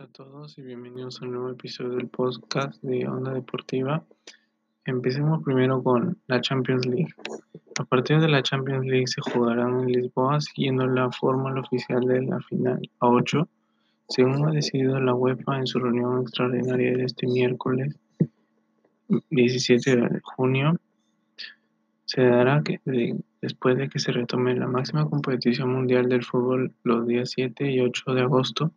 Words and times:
A 0.00 0.06
todos 0.06 0.56
y 0.58 0.62
bienvenidos 0.62 1.20
a 1.20 1.24
un 1.24 1.32
nuevo 1.32 1.50
episodio 1.50 1.96
del 1.96 2.06
podcast 2.06 2.80
de 2.84 3.08
Onda 3.08 3.32
Deportiva. 3.32 4.04
Empecemos 4.84 5.42
primero 5.42 5.82
con 5.82 6.16
la 6.28 6.40
Champions 6.40 6.86
League. 6.86 7.12
Los 7.76 7.88
partidos 7.88 8.22
de 8.22 8.28
la 8.28 8.44
Champions 8.44 8.86
League 8.86 9.08
se 9.08 9.20
jugarán 9.20 9.80
en 9.80 9.86
Lisboa 9.86 10.40
siguiendo 10.40 10.86
la 10.86 11.10
fórmula 11.10 11.62
oficial 11.62 12.02
de 12.02 12.22
la 12.22 12.38
final 12.42 12.80
a 13.00 13.08
8, 13.08 13.48
según 14.08 14.48
ha 14.48 14.52
decidido 14.52 15.00
la 15.00 15.14
UEFA 15.14 15.58
en 15.58 15.66
su 15.66 15.80
reunión 15.80 16.22
extraordinaria 16.22 16.96
de 16.96 17.02
este 17.02 17.26
miércoles 17.26 17.98
17 19.30 19.96
de 19.96 20.20
junio. 20.22 20.76
Se 22.04 22.22
dará 22.22 22.62
que, 22.62 22.80
después 23.42 23.76
de 23.76 23.88
que 23.88 23.98
se 23.98 24.12
retome 24.12 24.54
la 24.54 24.68
máxima 24.68 25.10
competición 25.10 25.72
mundial 25.72 26.08
del 26.08 26.24
fútbol 26.24 26.72
los 26.84 27.04
días 27.04 27.32
7 27.32 27.68
y 27.68 27.80
8 27.80 28.14
de 28.14 28.20
agosto 28.20 28.72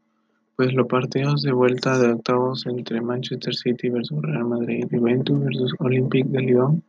pues 0.61 0.75
los 0.75 0.85
partidos 0.85 1.41
de 1.41 1.53
vuelta 1.53 1.97
de 1.97 2.11
octavos 2.11 2.67
entre 2.67 3.02
Manchester 3.02 3.55
City 3.55 3.89
versus 3.89 4.21
Real 4.21 4.45
Madrid, 4.45 4.85
Juventus 4.91 5.39
versus 5.39 5.73
Olympique 5.79 6.29
de 6.29 6.39
Lyon, 6.39 6.83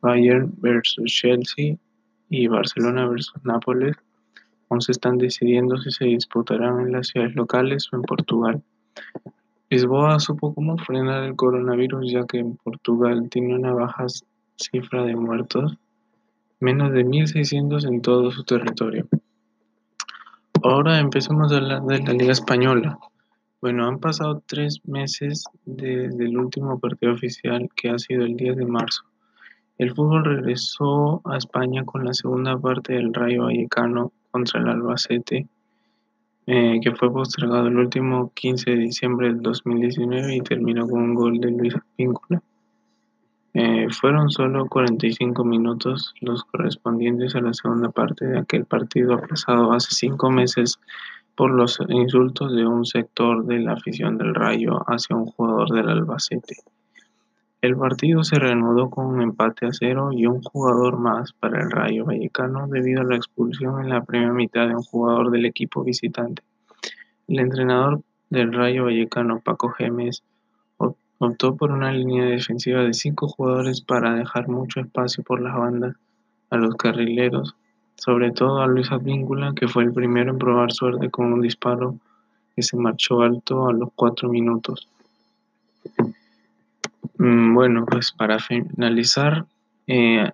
Bayern 0.00 0.54
versus 0.58 1.12
Chelsea 1.12 1.74
y 2.30 2.46
Barcelona 2.46 3.08
versus 3.08 3.34
Nápoles 3.42 3.96
aún 4.70 4.80
se 4.82 4.92
están 4.92 5.18
decidiendo 5.18 5.78
si 5.78 5.90
se 5.90 6.04
disputarán 6.04 6.78
en 6.78 6.92
las 6.92 7.08
ciudades 7.08 7.34
locales 7.34 7.88
o 7.92 7.96
en 7.96 8.02
Portugal. 8.02 8.62
Lisboa 9.68 10.20
supo 10.20 10.54
cómo 10.54 10.78
frenar 10.78 11.24
el 11.24 11.34
coronavirus 11.34 12.08
ya 12.08 12.24
que 12.24 12.38
en 12.38 12.56
Portugal 12.58 13.28
tiene 13.30 13.56
una 13.56 13.72
baja 13.72 14.06
cifra 14.54 15.02
de 15.02 15.16
muertos, 15.16 15.76
menos 16.60 16.92
de 16.92 17.04
1.600 17.04 17.84
en 17.84 18.00
todo 18.00 18.30
su 18.30 18.44
territorio. 18.44 19.08
Ahora 20.64 21.00
empecemos 21.00 21.52
a 21.52 21.56
hablar 21.56 21.82
de 21.82 21.98
la 21.98 22.12
Liga 22.12 22.30
Española. 22.30 22.96
Bueno, 23.60 23.88
han 23.88 23.98
pasado 23.98 24.44
tres 24.46 24.80
meses 24.84 25.44
desde 25.64 26.24
el 26.24 26.38
último 26.38 26.78
partido 26.78 27.14
oficial 27.14 27.68
que 27.74 27.90
ha 27.90 27.98
sido 27.98 28.24
el 28.24 28.36
10 28.36 28.58
de 28.58 28.66
marzo. 28.66 29.02
El 29.78 29.92
fútbol 29.92 30.24
regresó 30.24 31.20
a 31.24 31.36
España 31.36 31.84
con 31.84 32.04
la 32.04 32.14
segunda 32.14 32.56
parte 32.56 32.92
del 32.92 33.12
Rayo 33.12 33.44
Vallecano 33.44 34.12
contra 34.30 34.60
el 34.60 34.68
Albacete, 34.68 35.48
eh, 36.46 36.78
que 36.80 36.94
fue 36.94 37.12
postergado 37.12 37.66
el 37.66 37.78
último 37.78 38.30
15 38.32 38.70
de 38.70 38.76
diciembre 38.76 39.28
del 39.28 39.42
2019 39.42 40.36
y 40.36 40.40
terminó 40.42 40.86
con 40.86 41.02
un 41.02 41.14
gol 41.14 41.40
de 41.40 41.50
Luis 41.50 41.74
Víncula. 41.98 42.40
Eh, 43.54 43.88
fueron 43.90 44.30
solo 44.30 44.66
45 44.66 45.44
minutos 45.44 46.14
los 46.20 46.44
correspondientes 46.44 47.34
a 47.34 47.42
la 47.42 47.52
segunda 47.52 47.90
parte 47.90 48.24
de 48.24 48.38
aquel 48.38 48.64
partido 48.64 49.14
aplazado 49.14 49.72
hace 49.72 49.94
cinco 49.94 50.30
meses 50.30 50.78
por 51.34 51.50
los 51.50 51.78
insultos 51.88 52.54
de 52.54 52.66
un 52.66 52.86
sector 52.86 53.44
de 53.44 53.58
la 53.58 53.72
afición 53.72 54.16
del 54.16 54.34
Rayo 54.34 54.82
hacia 54.86 55.16
un 55.16 55.26
jugador 55.26 55.70
del 55.70 55.90
Albacete. 55.90 56.56
El 57.60 57.76
partido 57.76 58.24
se 58.24 58.40
reanudó 58.40 58.90
con 58.90 59.06
un 59.06 59.22
empate 59.22 59.66
a 59.66 59.72
cero 59.72 60.10
y 60.12 60.26
un 60.26 60.42
jugador 60.42 60.98
más 60.98 61.32
para 61.32 61.62
el 61.62 61.70
Rayo 61.70 62.06
Vallecano 62.06 62.66
debido 62.68 63.02
a 63.02 63.04
la 63.04 63.16
expulsión 63.16 63.80
en 63.80 63.90
la 63.90 64.02
primera 64.02 64.32
mitad 64.32 64.66
de 64.66 64.74
un 64.74 64.82
jugador 64.82 65.30
del 65.30 65.44
equipo 65.44 65.84
visitante. 65.84 66.42
El 67.28 67.38
entrenador 67.38 68.00
del 68.30 68.52
Rayo 68.52 68.86
Vallecano, 68.86 69.40
Paco 69.40 69.68
Gémez, 69.68 70.24
Optó 71.24 71.54
por 71.54 71.70
una 71.70 71.92
línea 71.92 72.24
defensiva 72.24 72.82
de 72.82 72.92
cinco 72.92 73.28
jugadores 73.28 73.80
para 73.80 74.12
dejar 74.12 74.48
mucho 74.48 74.80
espacio 74.80 75.22
por 75.22 75.40
las 75.40 75.56
bandas 75.56 75.94
a 76.50 76.56
los 76.56 76.74
carrileros, 76.74 77.54
sobre 77.94 78.32
todo 78.32 78.60
a 78.60 78.66
Luis 78.66 78.90
Advíncula, 78.90 79.52
que 79.54 79.68
fue 79.68 79.84
el 79.84 79.92
primero 79.92 80.32
en 80.32 80.38
probar 80.40 80.72
suerte 80.72 81.10
con 81.10 81.32
un 81.32 81.40
disparo 81.40 81.94
que 82.56 82.62
se 82.62 82.76
marchó 82.76 83.20
alto 83.20 83.68
a 83.68 83.72
los 83.72 83.90
cuatro 83.94 84.28
minutos. 84.30 84.88
Mm, 87.18 87.54
bueno, 87.54 87.86
pues 87.86 88.10
para 88.10 88.40
finalizar, 88.40 89.46
eh, 89.86 90.28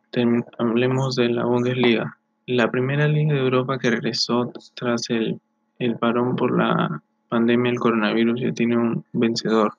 hablemos 0.59 1.17
de 1.17 1.29
la 1.29 1.45
Bundesliga. 1.45 2.17
La 2.47 2.71
primera 2.71 3.07
liga 3.07 3.35
de 3.35 3.41
Europa 3.41 3.79
que 3.79 3.91
regresó 3.91 4.51
tras 4.75 5.11
el, 5.11 5.39
el 5.79 5.99
parón 5.99 6.35
por 6.35 6.57
la 6.57 7.03
pandemia 7.29 7.73
del 7.73 7.79
coronavirus 7.79 8.41
ya 8.41 8.53
tiene 8.53 8.79
un 8.79 9.05
vencedor 9.13 9.75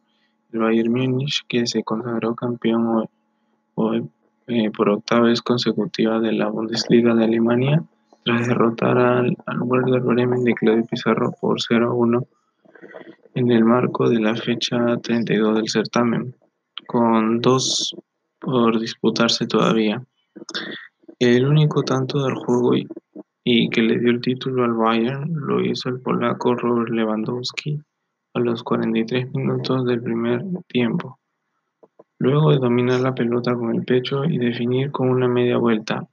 el 0.51 0.59
Bayern 0.59 0.91
Múnich, 0.91 1.45
que 1.47 1.67
se 1.67 1.83
consagró 1.83 2.35
campeón 2.35 3.07
hoy, 3.75 4.09
eh, 4.47 4.71
por 4.71 4.89
octava 4.89 5.27
vez 5.27 5.41
consecutiva 5.41 6.19
de 6.19 6.31
la 6.31 6.47
Bundesliga 6.47 7.13
de 7.13 7.25
Alemania, 7.25 7.83
tras 8.23 8.47
derrotar 8.47 8.97
al, 8.97 9.37
al 9.45 9.61
Werder 9.61 10.01
Bremen 10.01 10.43
de 10.43 10.53
Claudio 10.53 10.85
Pizarro 10.85 11.31
por 11.39 11.59
0-1 11.59 12.25
en 13.35 13.51
el 13.51 13.63
marco 13.63 14.09
de 14.09 14.19
la 14.19 14.35
fecha 14.35 14.97
32 14.97 15.55
del 15.55 15.69
certamen, 15.69 16.35
con 16.87 17.41
dos 17.41 17.95
por 18.39 18.79
disputarse 18.79 19.45
todavía. 19.45 20.03
El 21.19 21.45
único 21.45 21.83
tanto 21.83 22.23
del 22.23 22.35
juego 22.35 22.75
y, 22.75 22.87
y 23.43 23.69
que 23.69 23.81
le 23.81 23.99
dio 23.99 24.09
el 24.09 24.21
título 24.21 24.63
al 24.63 24.73
Bayern 24.73 25.31
lo 25.33 25.61
hizo 25.61 25.89
el 25.89 25.99
polaco 25.99 26.55
Robert 26.55 26.89
Lewandowski 26.89 27.79
los 28.39 28.63
43 28.63 29.33
minutos 29.33 29.85
del 29.85 30.01
primer 30.01 30.43
tiempo, 30.67 31.19
luego 32.17 32.51
de 32.51 32.57
dominar 32.57 33.01
la 33.01 33.15
pelota 33.15 33.55
con 33.55 33.75
el 33.75 33.83
pecho 33.83 34.25
y 34.25 34.37
definir 34.37 34.91
con 34.91 35.09
una 35.09 35.27
media 35.27 35.57
vuelta. 35.57 36.07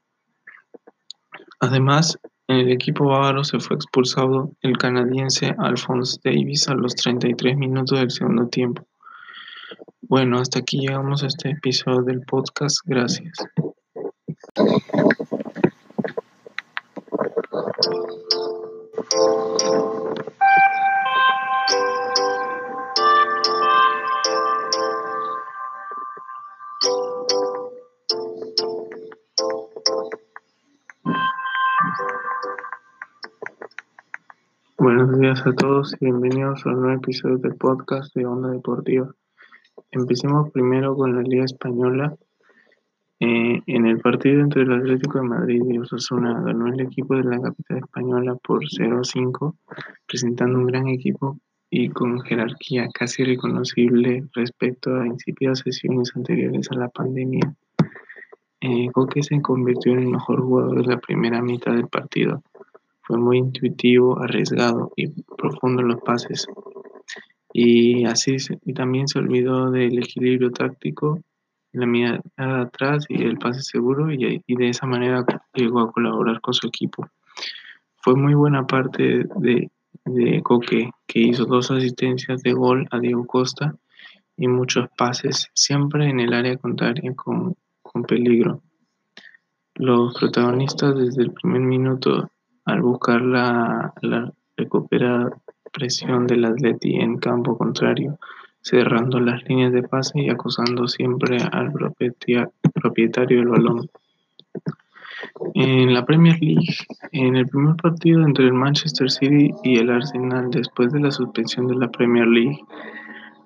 Además, 1.61 2.19
en 2.49 2.57
el 2.59 2.71
equipo 2.71 3.07
bávaro 3.07 3.43
se 3.43 3.59
fue 3.59 3.77
expulsado 3.77 4.53
el 4.63 4.79
canadiense 4.79 5.55
Alphonse 5.59 6.21
Davis 6.23 6.69
a 6.69 6.75
los 6.75 6.95
33 6.95 7.57
minutos 7.57 7.99
del 7.99 8.11
segundo 8.11 8.49
tiempo. 8.49 8.87
Bueno, 10.03 10.39
hasta 10.39 10.61
aquí 10.61 10.79
llegamos 10.79 11.25
a 11.25 11.27
este 11.27 11.51
episodio 11.51 12.03
del 12.03 12.21
podcast. 12.21 12.79
Gracias. 12.85 13.35
Buenos 34.87 35.19
días 35.19 35.45
a 35.45 35.53
todos 35.53 35.97
y 35.99 36.05
bienvenidos 36.05 36.65
a 36.65 36.69
un 36.69 36.83
nuevo 36.83 36.99
episodio 36.99 37.39
del 37.39 37.57
podcast 37.57 38.15
de 38.15 38.25
Onda 38.25 38.51
Deportiva. 38.51 39.13
Empecemos 39.91 40.53
primero 40.53 40.95
con 40.95 41.17
la 41.17 41.23
Liga 41.23 41.45
Española. 41.45 42.15
Eh, 43.19 43.63
en 43.67 43.87
el 43.87 43.99
partido 43.99 44.43
entre 44.43 44.63
el 44.63 44.73
Atlético 44.73 45.19
de 45.19 45.25
Madrid 45.27 45.61
y 45.69 45.79
Osasuna 45.79 46.41
ganó 46.41 46.69
el 46.69 46.81
equipo 46.81 47.17
de 47.17 47.25
la 47.25 47.41
capital 47.41 47.79
española 47.79 48.37
por 48.37 48.61
0-5, 48.63 49.57
presentando 50.07 50.57
un 50.57 50.67
gran 50.67 50.87
equipo 50.87 51.37
y 51.69 51.89
con 51.89 52.21
jerarquía 52.21 52.87
casi 52.95 53.25
reconocible 53.25 54.23
respecto 54.35 54.95
a 54.95 55.05
incipidas 55.09 55.59
sesiones 55.65 56.13
anteriores 56.15 56.71
a 56.71 56.77
la 56.77 56.89
pandemia. 56.91 57.57
Eh, 58.61 58.87
Coque 58.93 59.25
se 59.25 59.43
convirtió 59.43 59.95
en 59.95 59.99
el 59.99 60.11
mejor 60.11 60.43
jugador 60.43 60.81
de 60.81 60.95
la 60.95 61.01
primera 61.01 61.43
mitad 61.43 61.73
del 61.73 61.89
partido 61.89 62.41
fue 63.07 63.19
muy 63.19 63.39
intuitivo, 63.39 64.21
arriesgado 64.21 64.93
y 64.97 65.09
profundo 65.23 65.83
en 65.83 65.89
los 65.89 66.01
pases. 66.03 66.47
Y 67.53 68.05
así 68.05 68.37
y 68.65 68.75
también 68.75 69.07
se 69.07 69.21
olvidó 69.21 69.71
del 69.71 69.99
equilibrio 69.99 70.51
táctico, 70.51 71.21
la 71.73 71.87
mirada 71.87 72.23
atrás 72.37 73.07
y 73.09 73.23
el 73.23 73.39
pase 73.39 73.63
seguro 73.63 74.11
y, 74.11 74.43
de 74.47 74.69
esa 74.69 74.87
manera 74.87 75.25
llegó 75.55 75.81
a 75.81 75.93
colaborar 75.93 76.41
con 76.41 76.55
su 76.55 76.67
equipo. 76.67 77.09
Fue 78.03 78.15
muy 78.17 78.35
buena 78.35 78.67
parte 78.67 79.25
de, 79.37 79.71
de 80.05 80.43
Coque, 80.43 80.91
que 81.07 81.21
hizo 81.21 81.45
dos 81.45 81.71
asistencias 81.71 82.43
de 82.43 82.53
gol 82.55 82.89
a 82.91 82.99
Diego 82.99 83.27
Costa 83.27 83.77
y 84.37 84.49
muchos 84.49 84.89
pases, 84.97 85.49
siempre 85.55 86.09
en 86.09 86.21
el 86.21 86.33
área 86.33 86.57
contraria 86.57 87.15
con, 87.15 87.55
con 87.83 88.03
peligro. 88.03 88.63
Los 89.75 90.19
protagonistas 90.19 90.97
desde 90.97 91.23
el 91.23 91.33
primer 91.33 91.61
minuto 91.61 92.31
al 92.67 92.83
buscar 92.83 93.23
la, 93.23 93.95
la 94.03 94.33
recuperación 94.57 96.27
del 96.27 96.45
Atleti 96.45 96.97
en 96.97 97.17
campo 97.19 97.57
contrario, 97.57 98.19
cerrando 98.61 99.21
las 99.21 99.43
líneas 99.49 99.73
de 99.73 99.85
pase 99.85 100.21
y 100.21 100.29
acusando 100.29 100.89
siempre 100.89 101.39
al 101.53 101.73
propietario 101.73 103.39
del 103.39 103.49
balón. 103.49 103.89
En 105.55 105.95
la 105.95 106.05
Premier 106.05 106.39
League, 106.41 106.77
en 107.13 107.37
el 107.37 107.47
primer 107.47 107.77
partido 107.77 108.23
entre 108.23 108.47
el 108.47 108.53
Manchester 108.53 109.11
City 109.11 109.53
y 109.63 109.79
el 109.79 109.91
Arsenal 109.91 110.51
después 110.51 110.93
de 110.93 111.01
la 111.01 111.11
suspensión 111.11 111.69
de 111.69 111.77
la 111.77 111.89
Premier 111.89 112.27
League, 112.27 112.59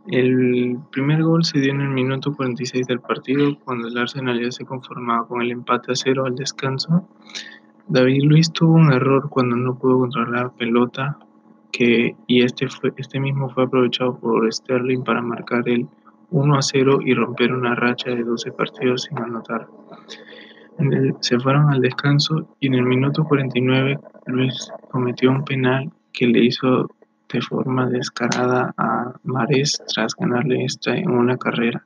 el 0.08 0.78
primer 0.90 1.22
gol 1.22 1.44
se 1.44 1.60
dio 1.60 1.72
en 1.72 1.82
el 1.82 1.90
minuto 1.90 2.34
46 2.34 2.86
del 2.86 3.00
partido, 3.00 3.58
cuando 3.64 3.88
el 3.88 3.98
Arsenal 3.98 4.40
ya 4.40 4.50
se 4.50 4.64
conformaba 4.64 5.28
con 5.28 5.42
el 5.42 5.50
empate 5.50 5.92
a 5.92 5.94
cero 5.94 6.24
al 6.24 6.34
descanso 6.34 7.06
David 7.90 8.22
Luiz 8.22 8.52
tuvo 8.52 8.74
un 8.74 8.92
error 8.92 9.28
cuando 9.28 9.56
no 9.56 9.76
pudo 9.76 9.98
controlar 9.98 10.44
la 10.44 10.48
pelota 10.50 11.18
que, 11.72 12.14
y 12.28 12.44
este, 12.44 12.68
fue, 12.68 12.92
este 12.96 13.18
mismo 13.18 13.50
fue 13.50 13.64
aprovechado 13.64 14.16
por 14.16 14.50
Sterling 14.52 15.02
para 15.02 15.20
marcar 15.20 15.68
el 15.68 15.88
1 16.30 16.56
a 16.56 16.62
0 16.62 17.00
y 17.04 17.14
romper 17.14 17.52
una 17.52 17.74
racha 17.74 18.10
de 18.10 18.22
12 18.22 18.52
partidos 18.52 19.02
sin 19.02 19.18
anotar. 19.18 19.66
se 21.18 21.40
fueron 21.40 21.68
al 21.70 21.80
descanso 21.80 22.46
y 22.60 22.68
en 22.68 22.74
el 22.74 22.84
minuto 22.84 23.24
49 23.24 23.98
Luis 24.26 24.70
cometió 24.92 25.32
un 25.32 25.44
penal 25.44 25.90
que 26.12 26.28
le 26.28 26.44
hizo 26.44 26.88
de 27.32 27.42
forma 27.42 27.88
descarada 27.88 28.72
a 28.76 29.14
Mares 29.24 29.82
tras 29.92 30.14
ganarle 30.14 30.64
esta 30.64 30.96
en 30.96 31.10
una 31.10 31.36
carrera. 31.36 31.84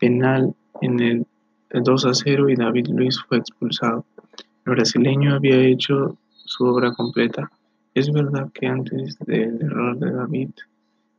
Penal 0.00 0.56
en 0.80 0.98
el 0.98 1.26
2 1.70 2.04
a 2.04 2.14
0 2.14 2.48
y 2.48 2.56
David 2.56 2.88
Luis 2.88 3.22
fue 3.28 3.38
expulsado. 3.38 4.04
El 4.66 4.72
brasileño 4.76 5.34
había 5.34 5.58
hecho 5.60 6.16
su 6.32 6.64
obra 6.64 6.92
completa. 6.92 7.50
Es 7.92 8.10
verdad 8.10 8.50
que 8.52 8.66
antes 8.66 9.18
del 9.26 9.60
error 9.60 9.98
de 9.98 10.10
David, 10.10 10.50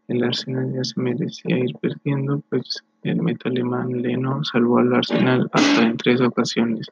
el 0.08 0.24
Arsenal 0.24 0.74
ya 0.74 0.84
se 0.84 1.00
merecía 1.00 1.58
ir 1.60 1.76
perdiendo, 1.80 2.42
pues 2.50 2.84
el 3.04 3.22
meta 3.22 3.50
alemán 3.50 4.02
Leno 4.02 4.44
salvó 4.44 4.80
al 4.80 4.94
Arsenal 4.94 5.48
hasta 5.52 5.84
en 5.84 5.98
tres 5.98 6.22
ocasiones, 6.22 6.88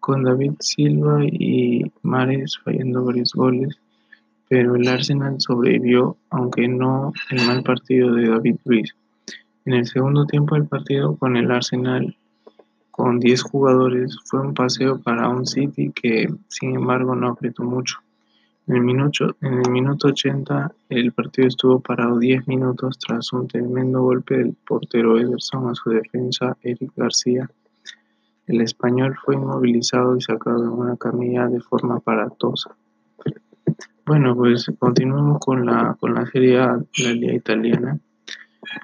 con 0.00 0.24
David 0.24 0.52
Silva 0.60 1.22
y 1.24 1.84
Mares 2.02 2.58
fallando 2.64 3.04
varios 3.04 3.32
goles, 3.34 3.78
pero 4.48 4.76
el 4.76 4.88
Arsenal 4.88 5.36
sobrevivió, 5.38 6.16
aunque 6.30 6.66
no 6.66 7.12
el 7.30 7.46
mal 7.46 7.62
partido 7.62 8.14
de 8.14 8.28
David 8.28 8.56
Luiz. 8.64 8.94
En 9.66 9.74
el 9.74 9.86
segundo 9.86 10.24
tiempo 10.24 10.54
del 10.54 10.66
partido 10.66 11.14
con 11.16 11.36
el 11.36 11.50
Arsenal 11.50 12.16
con 12.98 13.20
10 13.20 13.42
jugadores 13.42 14.18
fue 14.24 14.40
un 14.40 14.54
paseo 14.54 15.00
para 15.00 15.28
un 15.28 15.46
City 15.46 15.92
que 15.94 16.26
sin 16.48 16.74
embargo 16.74 17.14
no 17.14 17.28
apretó 17.28 17.62
mucho. 17.62 17.98
En 18.66 18.74
el, 18.74 18.82
minuto, 18.82 19.36
el 19.40 19.70
minuto 19.70 20.08
80 20.08 20.72
el 20.88 21.12
partido 21.12 21.46
estuvo 21.46 21.78
parado 21.78 22.18
10 22.18 22.48
minutos 22.48 22.98
tras 22.98 23.32
un 23.32 23.46
tremendo 23.46 24.02
golpe 24.02 24.38
del 24.38 24.56
portero 24.66 25.16
Ederson 25.16 25.70
a 25.70 25.76
su 25.76 25.90
defensa 25.90 26.56
Eric 26.60 26.90
García. 26.96 27.48
El 28.48 28.62
español 28.62 29.16
fue 29.24 29.36
inmovilizado 29.36 30.16
y 30.16 30.20
sacado 30.20 30.64
en 30.64 30.70
una 30.70 30.96
camilla 30.96 31.46
de 31.46 31.60
forma 31.60 31.98
aparatosa. 31.98 32.74
Bueno, 34.06 34.34
pues 34.34 34.72
continuamos 34.76 35.38
con 35.38 35.64
la, 35.64 35.96
con 36.00 36.14
la 36.14 36.26
Serie 36.26 36.58
A, 36.58 36.82
la 37.04 37.12
Liga 37.12 37.32
Italiana. 37.32 38.00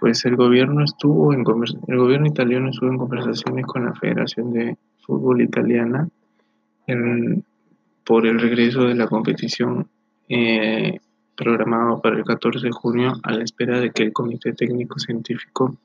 Pues 0.00 0.24
el 0.24 0.36
gobierno 0.36 0.84
estuvo 0.84 1.32
en 1.32 1.40
el 1.88 1.98
gobierno 1.98 2.26
italiano 2.26 2.70
estuvo 2.70 2.90
en 2.90 2.98
conversaciones 2.98 3.66
con 3.66 3.84
la 3.84 3.94
Federación 3.94 4.52
de 4.52 4.76
Fútbol 5.00 5.42
Italiana 5.42 6.08
por 8.04 8.26
el 8.26 8.38
regreso 8.38 8.84
de 8.84 8.94
la 8.94 9.06
competición 9.06 9.88
eh, 10.28 11.00
programado 11.36 12.00
para 12.00 12.16
el 12.16 12.24
14 12.24 12.66
de 12.66 12.72
junio 12.72 13.14
a 13.22 13.32
la 13.32 13.44
espera 13.44 13.80
de 13.80 13.90
que 13.90 14.04
el 14.04 14.12
Comité 14.12 14.52
Técnico 14.52 14.98
Científico 14.98 15.76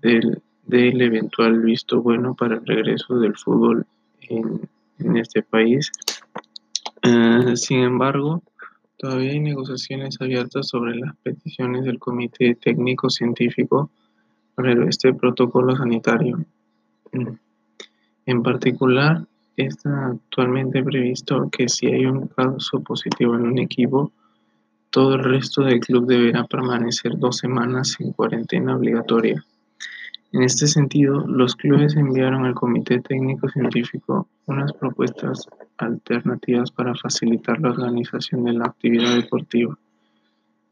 del, 0.00 0.40
del 0.64 1.00
eventual 1.02 1.60
visto 1.60 2.00
bueno 2.00 2.34
para 2.34 2.56
el 2.56 2.66
regreso 2.66 3.18
del 3.18 3.36
fútbol 3.36 3.86
en, 4.28 4.68
en 4.98 5.16
este 5.16 5.42
país. 5.42 5.90
Eh, 7.02 7.56
sin 7.56 7.80
embargo, 7.80 8.42
todavía 8.98 9.32
hay 9.32 9.40
negociaciones 9.40 10.20
abiertas 10.20 10.68
sobre 10.68 10.96
las 10.96 11.16
peticiones 11.22 11.84
del 11.84 11.98
Comité 11.98 12.54
Técnico 12.56 13.08
Científico 13.08 13.90
para 14.54 14.72
este 14.88 15.14
protocolo 15.14 15.76
sanitario. 15.76 16.44
Mm. 17.12 17.28
En 18.26 18.42
particular, 18.42 19.24
está 19.56 20.08
actualmente 20.08 20.82
previsto 20.82 21.48
que 21.50 21.68
si 21.68 21.86
hay 21.86 22.06
un 22.06 22.26
caso 22.28 22.80
positivo 22.82 23.34
en 23.36 23.42
un 23.42 23.58
equipo, 23.58 24.12
todo 24.90 25.14
el 25.14 25.24
resto 25.24 25.62
del 25.62 25.80
club 25.80 26.06
deberá 26.06 26.44
permanecer 26.44 27.18
dos 27.18 27.38
semanas 27.38 27.96
sin 27.96 28.12
cuarentena 28.12 28.76
obligatoria. 28.76 29.44
En 30.32 30.42
este 30.42 30.66
sentido, 30.66 31.26
los 31.26 31.56
clubes 31.56 31.96
enviaron 31.96 32.44
al 32.44 32.54
Comité 32.54 33.00
Técnico 33.00 33.48
Científico 33.48 34.28
unas 34.48 34.72
propuestas 34.72 35.46
alternativas 35.76 36.70
para 36.72 36.94
facilitar 36.94 37.60
la 37.60 37.70
organización 37.70 38.44
de 38.44 38.54
la 38.54 38.66
actividad 38.66 39.14
deportiva. 39.14 39.78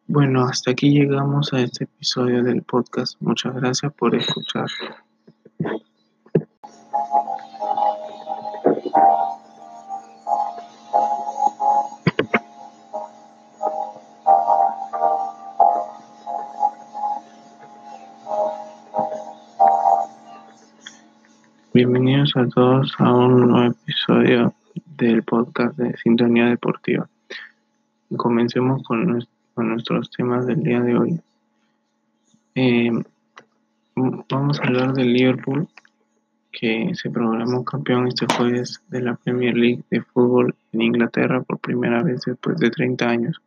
Bueno, 0.08 0.44
hasta 0.44 0.70
aquí 0.70 0.90
llegamos 0.90 1.52
a 1.52 1.60
este 1.60 1.84
episodio 1.84 2.42
del 2.42 2.62
podcast. 2.62 3.20
Muchas 3.20 3.54
gracias 3.54 3.92
por 3.92 4.14
escuchar. 4.14 4.66
A 22.36 22.46
todos 22.48 22.94
a 22.98 23.14
un 23.14 23.48
nuevo 23.48 23.72
episodio 23.72 24.52
del 24.98 25.22
podcast 25.22 25.74
de 25.78 25.96
Sintonía 25.96 26.44
Deportiva. 26.44 27.08
Comencemos 28.14 28.82
con, 28.82 29.24
nuestros 29.56 30.10
temas 30.10 30.46
del 30.46 30.62
día 30.62 30.80
de 30.80 30.98
hoy. 30.98 31.20
Eh, 32.54 32.92
vamos 33.94 34.60
a 34.60 34.64
hablar 34.64 34.92
del 34.92 35.14
Liverpool, 35.14 35.66
que 36.52 36.90
se 36.94 37.08
programó 37.08 37.64
campeón 37.64 38.06
este 38.06 38.26
jueves 38.26 38.82
de 38.88 39.00
la 39.00 39.14
Premier 39.14 39.56
League 39.56 39.84
de 39.90 40.02
fútbol 40.02 40.54
en 40.72 40.82
Inglaterra 40.82 41.40
por 41.40 41.58
primera 41.58 42.02
vez 42.02 42.20
después 42.26 42.58
de 42.58 42.70
30 42.70 43.08
años. 43.08 43.40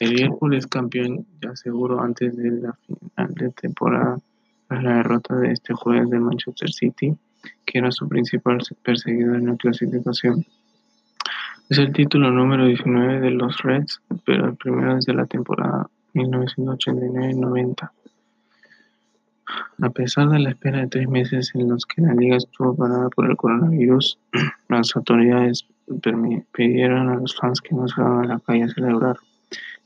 El 0.00 0.14
Liverpool 0.14 0.54
es 0.56 0.66
campeón 0.66 1.24
ya 1.40 1.54
seguro 1.54 2.00
antes 2.00 2.36
de 2.36 2.50
la 2.50 2.72
final 2.72 3.34
de 3.34 3.50
temporada 3.50 4.18
tras 4.66 4.82
la 4.82 4.96
derrota 4.96 5.36
de 5.36 5.52
este 5.52 5.72
jueves 5.72 6.10
de 6.10 6.18
Manchester 6.18 6.72
City 6.72 7.16
que 7.64 7.78
era 7.78 7.90
su 7.92 8.08
principal 8.08 8.58
perseguidor 8.82 9.36
en 9.36 9.46
la 9.46 9.56
clasificación. 9.56 10.44
Es 11.68 11.78
el 11.78 11.92
título 11.92 12.30
número 12.30 12.66
19 12.66 13.20
de 13.20 13.30
los 13.30 13.62
Reds, 13.62 14.00
pero 14.26 14.46
el 14.46 14.56
primero 14.56 14.96
desde 14.96 15.14
la 15.14 15.26
temporada 15.26 15.88
1989-90. 16.14 17.90
A 19.80 19.90
pesar 19.90 20.28
de 20.28 20.38
la 20.38 20.50
espera 20.50 20.80
de 20.80 20.88
tres 20.88 21.08
meses 21.08 21.50
en 21.54 21.68
los 21.68 21.86
que 21.86 22.02
la 22.02 22.14
liga 22.14 22.36
estuvo 22.36 22.76
parada 22.76 23.08
por 23.10 23.30
el 23.30 23.36
coronavirus, 23.36 24.18
las 24.68 24.94
autoridades 24.96 25.66
pidieron 26.52 27.08
a 27.08 27.16
los 27.16 27.36
fans 27.36 27.60
que 27.60 27.74
no 27.74 27.88
salgan 27.88 28.24
a 28.24 28.34
la 28.34 28.40
calle 28.40 28.64
a 28.64 28.68
celebrar. 28.68 29.16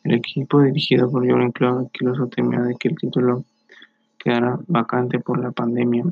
El 0.05 0.15
equipo 0.15 0.63
dirigido 0.63 1.11
por 1.11 1.25
Jürgen 1.25 1.53
Klopp 1.53 1.83
incluso 1.83 2.27
temía 2.27 2.61
de 2.63 2.75
que 2.77 2.89
el 2.89 2.97
título 2.97 3.45
quedara 4.19 4.59
vacante 4.67 5.19
por 5.19 5.39
la 5.39 5.51
pandemia 5.53 6.05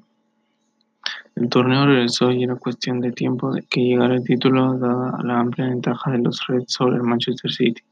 el 1.37 1.49
torneo 1.49 1.85
regresó 1.85 2.31
y 2.31 2.45
era 2.45 2.55
cuestión 2.55 3.01
de 3.01 3.11
tiempo 3.11 3.53
que 3.69 3.81
llegara 3.81 4.15
el 4.15 4.23
título 4.23 4.79
dada 4.79 5.19
la 5.25 5.41
amplia 5.41 5.67
ventaja 5.67 6.13
de 6.13 6.19
los 6.19 6.47
Reds 6.47 6.73
sobre 6.73 6.97
el 6.97 7.03
Manchester 7.03 7.51
City. 7.51 7.83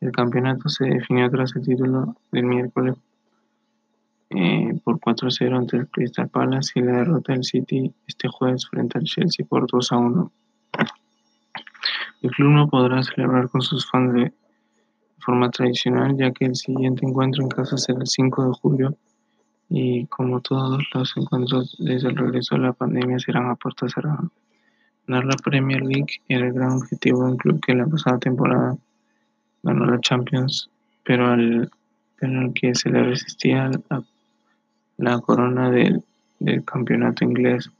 El 0.00 0.12
campeonato 0.12 0.68
se 0.70 0.86
definió 0.86 1.30
tras 1.30 1.54
el 1.56 1.62
título 1.62 2.16
del 2.32 2.44
miércoles 2.44 2.96
eh, 4.30 4.80
por 4.82 4.98
4-0 4.98 5.58
ante 5.58 5.76
el 5.76 5.88
Crystal 5.88 6.28
Palace 6.30 6.72
y 6.76 6.80
la 6.80 6.98
derrota 6.98 7.34
del 7.34 7.44
City 7.44 7.92
este 8.06 8.28
jueves 8.28 8.66
frente 8.66 8.96
al 8.96 9.04
Chelsea 9.04 9.44
por 9.46 9.66
2-1. 9.66 10.30
El 12.22 12.30
club 12.30 12.50
no 12.50 12.68
podrá 12.68 13.02
celebrar 13.02 13.50
con 13.50 13.60
sus 13.60 13.90
fans 13.90 14.14
de 14.14 14.32
forma 15.18 15.50
tradicional 15.50 16.16
ya 16.16 16.30
que 16.30 16.46
el 16.46 16.56
siguiente 16.56 17.04
encuentro 17.04 17.42
en 17.42 17.50
casa 17.50 17.76
será 17.76 17.98
el 18.00 18.06
5 18.06 18.44
de 18.46 18.52
julio 18.62 18.96
y 19.70 20.06
como 20.06 20.40
todos 20.40 20.82
los 20.92 21.16
encuentros 21.16 21.76
desde 21.78 22.08
el 22.08 22.16
regreso 22.16 22.56
de 22.56 22.62
la 22.62 22.72
pandemia 22.72 23.20
serán 23.20 23.48
a 23.48 23.54
puerta 23.54 23.88
cerrada. 23.88 24.24
Ganar 25.06 25.24
la 25.24 25.36
Premier 25.36 25.80
League 25.80 26.20
era 26.28 26.46
el 26.46 26.52
gran 26.52 26.72
objetivo 26.72 27.24
de 27.24 27.32
un 27.32 27.36
club 27.36 27.60
que 27.64 27.74
la 27.74 27.86
pasada 27.86 28.18
temporada 28.18 28.76
ganó 29.62 29.86
la 29.86 30.00
Champions, 30.00 30.68
pero 31.04 31.28
al, 31.28 31.70
que 32.54 32.74
se 32.74 32.90
le 32.90 33.04
resistía 33.04 33.70
la, 34.98 35.18
corona 35.20 35.70
del, 35.70 36.02
del 36.40 36.64
campeonato 36.64 37.24
inglés, 37.24 37.70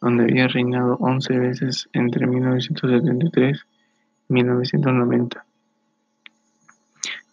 donde 0.00 0.24
había 0.24 0.48
reinado 0.48 0.96
11 1.00 1.38
veces 1.38 1.88
entre 1.92 2.26
1973 2.26 3.66
y 4.28 4.32
1990. 4.32 5.44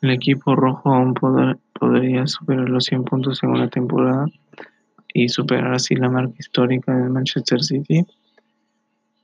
El 0.02 0.10
equipo 0.10 0.56
rojo 0.56 0.92
aún 0.92 1.14
podría 1.14 2.26
superar 2.26 2.68
los 2.68 2.86
100 2.86 3.04
puntos 3.04 3.44
en 3.44 3.52
una 3.52 3.70
temporada 3.70 4.26
y 5.14 5.30
superar 5.30 5.76
así 5.76 5.96
la 5.96 6.10
marca 6.10 6.34
histórica 6.40 6.92
del 6.96 7.12
Manchester 7.12 7.62
City. 7.62 8.04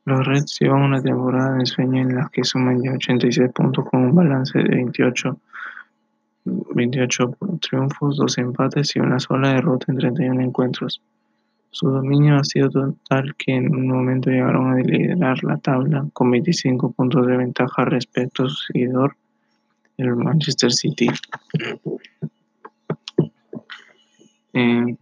Los 0.06 0.24
Reds 0.28 0.60
llevan 0.60 0.84
una 0.84 1.02
temporada 1.02 1.58
de 1.58 1.66
sueño 1.66 2.04
en 2.04 2.16
la 2.16 2.30
que 2.32 2.44
suman 2.44 2.84
ya 2.84 2.92
86 2.92 3.50
puntos 3.56 3.86
con 3.90 4.02
un 4.02 4.14
balance 4.14 4.56
de 4.56 4.70
28, 4.70 5.40
28 6.46 7.38
triunfos, 7.60 8.18
2 8.18 8.38
empates 8.38 8.96
y 8.96 9.00
una 9.00 9.20
sola 9.20 9.54
derrota 9.54 9.92
en 9.92 9.98
31 9.98 10.42
encuentros. 10.42 11.02
Su 11.72 11.90
dominio 11.90 12.36
ha 12.36 12.44
sido 12.44 12.70
tal 13.10 13.36
que 13.36 13.56
en 13.56 13.76
un 13.76 13.88
momento 13.88 14.30
llegaron 14.30 14.74
a 14.74 14.76
liderar 14.76 15.44
la 15.44 15.58
tabla 15.58 16.06
con 16.14 16.30
25 16.30 16.92
puntos 16.92 17.26
de 17.26 17.36
ventaja 17.36 17.84
respecto 17.86 18.44
a 18.44 18.50
su 18.50 18.56
seguidor 18.72 19.16
el 19.98 20.16
Manchester 20.16 20.72
City. 20.72 21.08
Eh, 24.54 24.96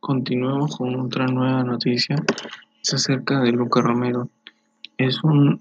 continuemos 0.00 0.76
con 0.76 0.98
otra 1.00 1.26
nueva 1.26 1.62
noticia. 1.62 2.16
Es 2.82 2.94
acerca 2.94 3.40
de 3.40 3.52
Luca 3.52 3.80
Romero. 3.80 4.28
Es 4.96 5.22
un, 5.22 5.60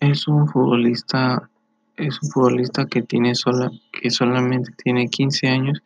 es 0.00 0.28
un 0.28 0.48
futbolista 0.48 1.48
es 1.96 2.20
un 2.22 2.30
futbolista 2.30 2.86
que 2.86 3.02
tiene 3.02 3.34
sola, 3.34 3.70
que 3.92 4.10
solamente 4.10 4.72
tiene 4.82 5.08
15 5.08 5.48
años 5.48 5.82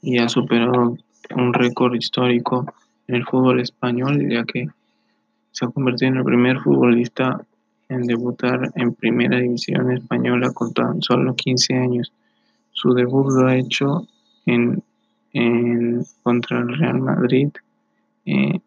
y 0.00 0.18
ha 0.18 0.28
superado 0.28 0.96
un 1.36 1.54
récord 1.54 1.94
histórico 1.94 2.66
en 3.06 3.16
el 3.16 3.24
fútbol 3.24 3.60
español, 3.60 4.28
ya 4.28 4.44
que 4.44 4.66
se 5.52 5.64
ha 5.64 5.68
convertido 5.68 6.10
en 6.10 6.18
el 6.18 6.24
primer 6.24 6.58
futbolista 6.58 7.40
en 7.92 8.06
debutar 8.06 8.72
en 8.74 8.94
primera 8.94 9.38
división 9.38 9.92
española 9.92 10.50
con 10.52 10.72
tan 10.72 11.02
solo 11.02 11.34
15 11.34 11.74
años. 11.74 12.12
Su 12.72 12.94
debut 12.94 13.30
lo 13.30 13.48
ha 13.48 13.56
hecho 13.56 14.06
en, 14.46 14.82
contra 16.22 16.60
el 16.60 16.78
Real 16.78 17.00
Madrid, 17.00 17.48
eh, 18.26 18.60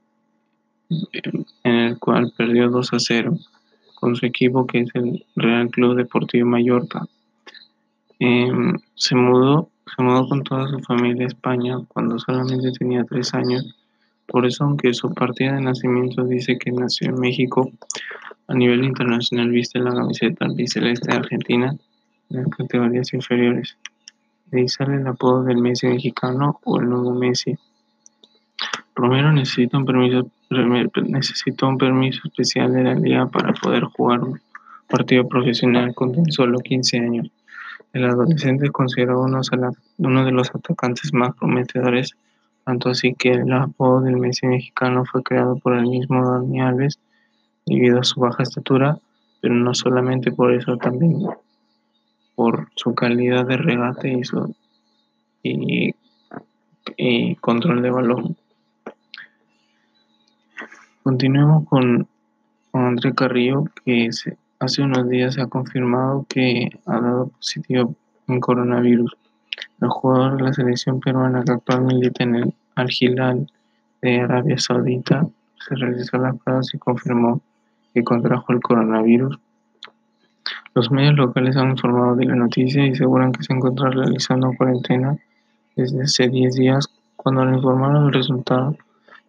en 1.64 1.74
el 1.74 2.00
cual 2.00 2.34
perdió 2.38 2.70
2 2.70 2.94
a 2.94 3.00
0 3.00 3.38
con 3.96 4.16
su 4.16 4.26
equipo 4.26 4.68
que 4.68 4.82
es 4.82 4.90
el 4.94 5.26
Real 5.36 5.70
Club 5.70 5.96
Deportivo 5.96 6.48
Mallorca. 6.48 7.06
Em, 8.20 8.78
se 8.96 9.16
mudó 9.16 9.70
se 9.96 10.02
mudó 10.02 10.28
con 10.28 10.44
toda 10.44 10.68
su 10.68 10.80
familia 10.80 11.26
a 11.26 11.28
España 11.28 11.78
cuando 11.88 12.18
solamente 12.20 12.72
tenía 12.72 13.04
tres 13.04 13.34
años. 13.34 13.76
Por 14.28 14.46
eso, 14.46 14.64
aunque 14.64 14.94
su 14.94 15.14
partida 15.14 15.54
de 15.54 15.62
nacimiento 15.62 16.24
dice 16.24 16.58
que 16.58 16.72
nació 16.72 17.10
en 17.10 17.20
México, 17.20 17.72
a 18.48 18.54
nivel 18.54 18.84
internacional 18.84 19.50
viste 19.50 19.80
la 19.80 19.94
camiseta 19.94 20.46
albiceleste 20.46 21.12
de 21.12 21.18
Argentina 21.18 21.76
en 22.30 22.38
las 22.38 22.48
categorías 22.50 23.14
inferiores. 23.14 23.78
De 24.52 24.62
ahí 24.62 24.68
sale 24.68 24.96
el 24.96 25.08
apodo 25.08 25.44
del 25.44 25.58
Messi 25.58 25.88
mexicano 25.88 26.60
o 26.64 26.80
el 26.80 26.90
nuevo 26.90 27.14
Messi. 27.14 27.58
Romero 28.96 29.32
necesita 29.32 29.78
necesitó 31.08 31.68
un 31.68 31.78
permiso 31.78 32.22
especial 32.26 32.72
de 32.72 32.84
la 32.84 32.96
liga 32.96 33.28
para 33.28 33.54
poder 33.54 33.84
jugar 33.84 34.22
un 34.22 34.40
partido 34.88 35.28
profesional 35.28 35.94
con 35.94 36.14
tan 36.14 36.32
solo 36.32 36.60
15 36.60 37.00
años. 37.00 37.32
El 37.94 38.06
adolescente 38.06 38.66
es 38.66 38.72
considerado 38.72 39.26
uno 39.26 40.26
de 40.26 40.32
los 40.32 40.54
atacantes 40.54 41.14
más 41.14 41.36
prometedores, 41.36 42.16
tanto 42.66 42.90
así 42.90 43.14
que 43.14 43.32
el 43.32 43.54
apodo 43.54 44.02
del 44.02 44.18
Messi 44.18 44.48
mexicano 44.48 45.06
fue 45.06 45.24
creado 45.24 45.58
por 45.58 45.76
el 45.76 45.88
mismo 45.88 46.30
Dani 46.30 46.62
Alves 46.62 47.00
debido 47.66 48.00
a 48.00 48.04
su 48.04 48.20
baja 48.20 48.44
estatura, 48.44 48.98
pero 49.42 49.54
no 49.54 49.74
solamente 49.74 50.32
por 50.32 50.54
eso, 50.54 50.78
también 50.78 51.26
por 52.36 52.70
su 52.76 52.94
calidad 52.94 53.46
de 53.46 53.58
regate 53.58 54.12
y 54.12 54.24
su 54.24 54.54
y 56.98 57.36
control 57.36 57.82
de 57.82 57.92
balón. 57.92 58.38
Continuemos 61.04 61.68
con, 61.70 62.08
André 62.74 63.14
Carrillo, 63.14 63.66
que 63.86 64.10
hace 64.60 64.82
unos 64.82 65.08
días 65.08 65.36
se 65.36 65.42
ha 65.42 65.48
confirmado 65.48 66.26
que 66.28 66.70
ha 66.86 67.00
dado 67.00 67.28
positivo 67.28 67.96
en 68.28 68.40
coronavirus. 68.40 69.16
El 69.82 69.90
jugador 69.90 70.38
de 70.38 70.44
la 70.44 70.54
selección 70.54 71.00
peruana 71.00 71.44
que 71.44 71.52
actualmente 71.52 72.24
en 72.24 72.36
el 72.36 72.54
Al 72.76 72.90
Hilal 72.98 73.52
de 74.02 74.22
Arabia 74.22 74.58
Saudita 74.58 75.28
se 75.68 75.76
realizó 75.76 76.18
las 76.18 76.38
pruebas 76.38 76.74
y 76.74 76.78
confirmó 76.78 77.42
que 77.94 78.04
contrajo 78.04 78.54
el 78.54 78.62
coronavirus. 78.62 79.38
Los 80.74 80.92
medios 80.92 81.16
locales 81.16 81.58
han 81.58 81.72
informado 81.72 82.16
de 82.16 82.26
la 82.26 82.36
noticia 82.36 82.86
y 82.86 82.92
aseguran 82.92 83.32
que 83.32 83.44
se 83.44 83.54
encuentra 83.54 83.90
realizando 83.90 84.54
cuarentena 84.58 85.18
desde 85.76 86.04
hace 86.04 86.30
10 86.30 86.56
días. 86.56 86.88
Cuando 87.16 87.46
le 87.46 87.56
informaron 87.56 88.08
el 88.08 88.14
resultado, 88.14 88.78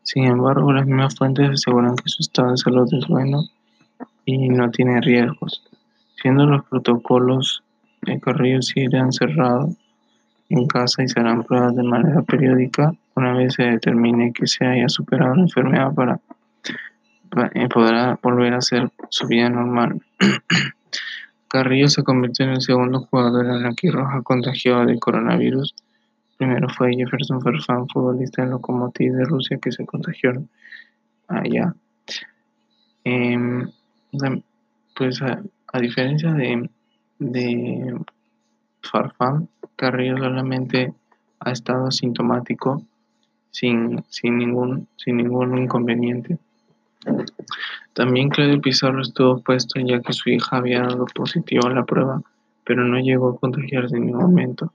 sin 0.03 0.25
embargo, 0.25 0.73
las 0.73 0.87
mismas 0.87 1.17
fuentes 1.17 1.51
aseguran 1.51 1.97
que 1.97 2.09
su 2.09 2.23
estado 2.23 2.53
de 2.53 2.57
salud 2.57 2.89
es 2.93 3.07
bueno 3.09 3.43
y 4.25 4.49
no 4.49 4.71
tiene 4.71 5.01
riesgos, 5.01 5.65
siendo 6.21 6.47
los 6.47 6.65
protocolos 6.67 7.63
de 8.03 8.21
Carrillo 8.21 8.63
se 8.63 8.81
irán 8.81 9.13
cerrados 9.13 9.77
en 10.49 10.67
casa 10.67 11.03
y 11.03 11.09
se 11.09 11.21
harán 11.21 11.45
pruebas 11.45 11.75
de 11.75 11.83
manera 11.83 12.23
periódica 12.23 12.93
una 13.17 13.33
vez 13.33 13.55
se 13.55 13.63
determine 13.63 14.33
que 14.33 14.47
se 14.47 14.65
haya 14.67 14.89
superado 14.89 15.35
la 15.35 15.43
enfermedad 15.43 15.95
para, 15.95 16.21
eh, 17.55 17.69
poder 17.69 18.19
volver 18.23 18.53
a 18.53 18.59
hacer 18.59 18.91
su 19.09 19.27
vida 19.27 19.49
normal. 19.49 20.03
Carrillo 21.49 21.89
se 21.89 22.03
convirtió 22.03 22.45
en 22.45 22.53
el 22.53 22.61
segundo 22.61 23.01
jugador 23.01 23.47
en 23.47 23.63
la 23.63 23.75
roja 23.93 24.23
contagiado 24.23 24.85
de 24.85 24.99
coronavirus 24.99 25.75
Primero 26.37 26.69
fue 26.69 26.95
Jefferson 26.95 27.41
Farfán, 27.41 27.89
futbolista 27.89 28.43
del 28.43 28.51
Lokomotiv 28.51 29.15
de 29.15 29.25
Rusia 29.25 29.59
que 29.59 29.73
se 29.73 29.87
contagió 29.87 30.33
allá. 31.29 31.75
Em, 33.05 33.71
pues 34.95 35.23
a, 35.23 35.41
diferencia 35.81 36.33
de, 36.33 36.69
de 37.19 37.99
Farfán, 38.83 39.49
Carrillo 39.77 40.17
solamente 40.17 40.95
ha 41.41 41.51
estado 41.51 41.87
asintomático 41.87 42.83
sin, 43.51 44.03
sin, 44.09 44.39
ningún, 44.39 44.89
sin 44.97 45.19
ningún 45.19 45.57
inconveniente. 45.59 46.39
También 47.93 48.31
Claudio 48.31 48.61
Pizarro 48.61 49.01
estuvo 49.01 49.41
puesto 49.41 49.81
ya 49.81 50.01
que 50.01 50.13
su 50.13 50.31
hija 50.31 50.57
había 50.57 50.83
dado 50.83 51.07
positivo 51.15 51.67
a 51.67 51.73
la 51.73 51.85
prueba, 51.85 52.21
pero 52.65 52.85
no 52.85 52.99
llegó 52.99 53.31
a 53.31 53.39
contagiarse 53.39 53.97
en 53.97 54.07
ningún 54.07 54.23
momento. 54.23 54.73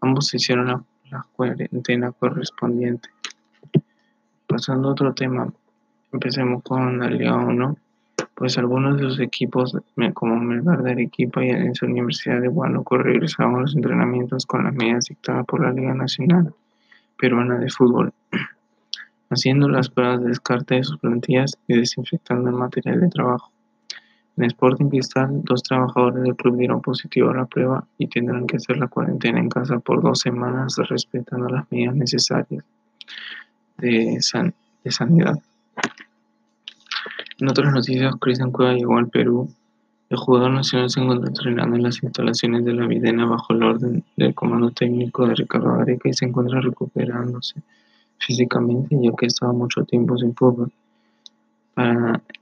Ambos 0.00 0.32
hicieron 0.34 0.84
la, 1.10 1.26
cuarentena 1.34 2.12
correspondiente. 2.12 3.08
Pasando 4.46 4.88
a 4.88 4.92
otro 4.92 5.14
tema, 5.14 5.52
empecemos 6.12 6.62
con 6.62 6.98
la 6.98 7.10
Liga 7.10 7.36
1. 7.36 7.76
Pues 8.34 8.56
algunos 8.58 8.96
de 8.96 9.02
los 9.02 9.20
equipos, 9.20 9.76
como 10.14 10.36
Melgar 10.36 10.82
de 10.82 10.92
Arequipa 10.92 11.44
y 11.44 11.52
la 11.52 11.72
Universidad 11.82 12.40
de 12.40 12.48
Huánuco, 12.48 12.98
regresaron 12.98 13.56
a 13.56 13.60
los 13.60 13.74
entrenamientos 13.74 14.46
con 14.46 14.64
las 14.64 14.74
medidas 14.74 15.06
dictadas 15.06 15.44
por 15.46 15.60
la 15.60 15.72
Liga 15.72 15.94
Nacional 15.94 16.54
Peruana 17.18 17.58
de 17.58 17.68
Fútbol, 17.68 18.12
haciendo 19.30 19.68
las 19.68 19.88
pruebas 19.88 20.20
de 20.22 20.28
descarte 20.28 20.76
de 20.76 20.84
sus 20.84 20.98
plantillas 20.98 21.58
y 21.66 21.76
desinfectando 21.76 22.48
el 22.48 22.56
material 22.56 23.00
de 23.00 23.08
trabajo. 23.08 23.50
En 24.36 24.44
Sporting 24.44 24.88
Cristal, 24.88 25.42
dos 25.42 25.64
trabajadores 25.64 26.22
del 26.22 26.36
club 26.36 26.58
dieron 26.58 26.80
positivo 26.80 27.30
a 27.30 27.34
la 27.34 27.46
prueba 27.46 27.84
y 27.98 28.06
tendrán 28.06 28.46
que 28.46 28.56
hacer 28.56 28.76
la 28.76 28.86
cuarentena 28.86 29.40
en 29.40 29.48
casa 29.48 29.80
por 29.80 30.00
dos 30.00 30.20
semanas 30.20 30.76
respetando 30.88 31.48
las 31.48 31.70
medidas 31.72 31.96
necesarias 31.96 32.64
de, 33.78 34.20
sanidad. 34.20 35.38
En 37.40 37.48
otras 37.48 37.72
noticias, 37.72 38.14
Cristian 38.20 38.50
Cueva 38.50 38.74
llegó 38.74 38.98
al 38.98 39.08
Perú. 39.08 39.48
El 40.10 40.16
jugador 40.16 40.50
nacional 40.50 40.90
se 40.90 41.00
encuentra 41.00 41.28
entrenando 41.28 41.76
en 41.76 41.82
las 41.82 42.02
instalaciones 42.02 42.64
de 42.64 42.72
la 42.72 42.86
Videna 42.86 43.26
bajo 43.26 43.52
el 43.52 43.62
orden 43.62 44.04
del 44.16 44.34
comando 44.34 44.70
técnico 44.70 45.26
de 45.26 45.34
Ricardo 45.34 45.70
Areca 45.70 46.08
y 46.08 46.14
se 46.14 46.24
encuentra 46.24 46.60
recuperándose 46.60 47.62
físicamente 48.18 48.96
ya 49.00 49.12
que 49.16 49.26
estaba 49.26 49.52
mucho 49.52 49.84
tiempo 49.84 50.16
sin 50.18 50.34
fútbol. 50.34 50.72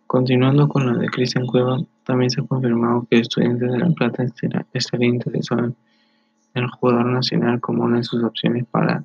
Continuando 0.06 0.68
con 0.68 0.86
lo 0.86 0.98
de 0.98 1.08
Cristian 1.08 1.46
Cueva, 1.46 1.78
también 2.04 2.30
se 2.30 2.40
ha 2.40 2.44
confirmado 2.44 3.06
que 3.10 3.18
Estudiantes 3.18 3.70
de 3.70 3.78
La 3.78 3.90
Plata 3.90 4.24
estaría 4.72 5.08
interesado 5.08 5.64
en 5.64 5.74
el 6.54 6.68
jugador 6.70 7.06
nacional 7.06 7.60
como 7.60 7.84
una 7.84 7.98
de 7.98 8.04
sus 8.04 8.22
opciones 8.22 8.64
para, 8.70 9.04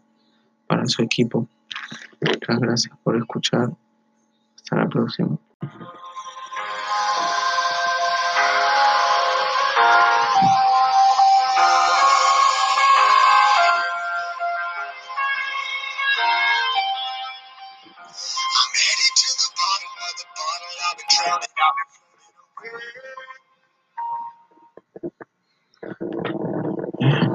para 0.68 0.86
su 0.86 1.02
equipo. 1.02 1.48
Muchas 2.22 2.60
gracias 2.60 2.98
por 3.04 3.18
escuchar. 3.18 3.72
Hasta 4.56 4.76
la 4.78 4.88
próxima. 4.88 5.38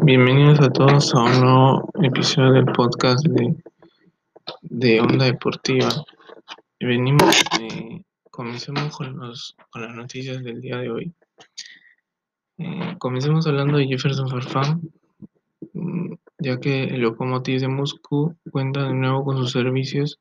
Bienvenidos 0.06 0.60
a 0.60 0.70
todos 0.70 1.12
a 1.16 1.24
un 1.24 1.40
nuevo 1.40 1.90
episodio 2.00 2.52
del 2.52 2.66
podcast 2.66 3.26
de, 3.26 3.56
de 4.62 5.00
Onda 5.00 5.24
Deportiva. 5.24 5.88
Venimos, 6.78 7.42
eh, 7.60 8.04
comencemos 8.30 8.96
con, 8.96 9.16
los, 9.16 9.56
con 9.68 9.82
las 9.82 9.96
noticias 9.96 10.44
del 10.44 10.60
día 10.60 10.76
de 10.76 10.90
hoy. 10.90 11.12
Eh, 12.58 12.94
comencemos 13.00 13.48
hablando 13.48 13.78
de 13.78 13.88
Jefferson 13.88 14.28
Farfán, 14.28 14.80
mm, 15.72 16.12
ya 16.38 16.60
que 16.60 16.84
el 16.84 17.00
Lokomotiv 17.00 17.58
de 17.58 17.66
Moscú 17.66 18.32
cuenta 18.52 18.84
de 18.84 18.94
nuevo 18.94 19.24
con 19.24 19.38
sus 19.38 19.50
servicios, 19.50 20.20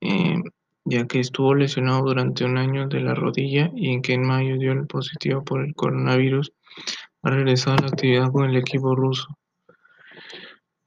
eh, 0.00 0.42
ya 0.84 1.06
que 1.06 1.20
estuvo 1.20 1.54
lesionado 1.54 2.02
durante 2.02 2.44
un 2.44 2.58
año 2.58 2.88
de 2.88 2.98
la 2.98 3.14
rodilla 3.14 3.70
y 3.72 3.92
en 3.92 4.02
que 4.02 4.14
en 4.14 4.26
mayo 4.26 4.58
dio 4.58 4.72
el 4.72 4.88
positivo 4.88 5.44
por 5.44 5.64
el 5.64 5.76
coronavirus 5.76 6.52
ha 7.22 7.30
regresado 7.30 7.76
a 7.76 7.82
la 7.82 7.88
actividad 7.88 8.32
con 8.32 8.48
el 8.48 8.56
equipo 8.56 8.94
ruso. 8.94 9.28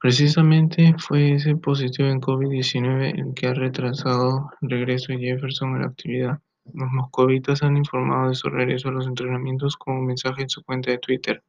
Precisamente 0.00 0.94
fue 0.98 1.32
ese 1.32 1.56
positivo 1.56 2.08
en 2.08 2.20
COVID-19 2.20 3.18
el 3.18 3.34
que 3.34 3.46
ha 3.46 3.54
retrasado 3.54 4.50
el 4.60 4.70
regreso 4.70 5.12
de 5.12 5.18
Jefferson 5.18 5.76
a 5.76 5.78
la 5.78 5.86
actividad. 5.86 6.38
Los 6.72 6.90
moscovitas 6.90 7.62
han 7.62 7.76
informado 7.76 8.28
de 8.28 8.34
su 8.34 8.48
regreso 8.48 8.88
a 8.88 8.92
los 8.92 9.06
entrenamientos 9.06 9.76
un 9.86 10.06
mensaje 10.06 10.42
en 10.42 10.48
su 10.48 10.62
cuenta 10.62 10.90
de 10.90 10.98
Twitter. 10.98 11.42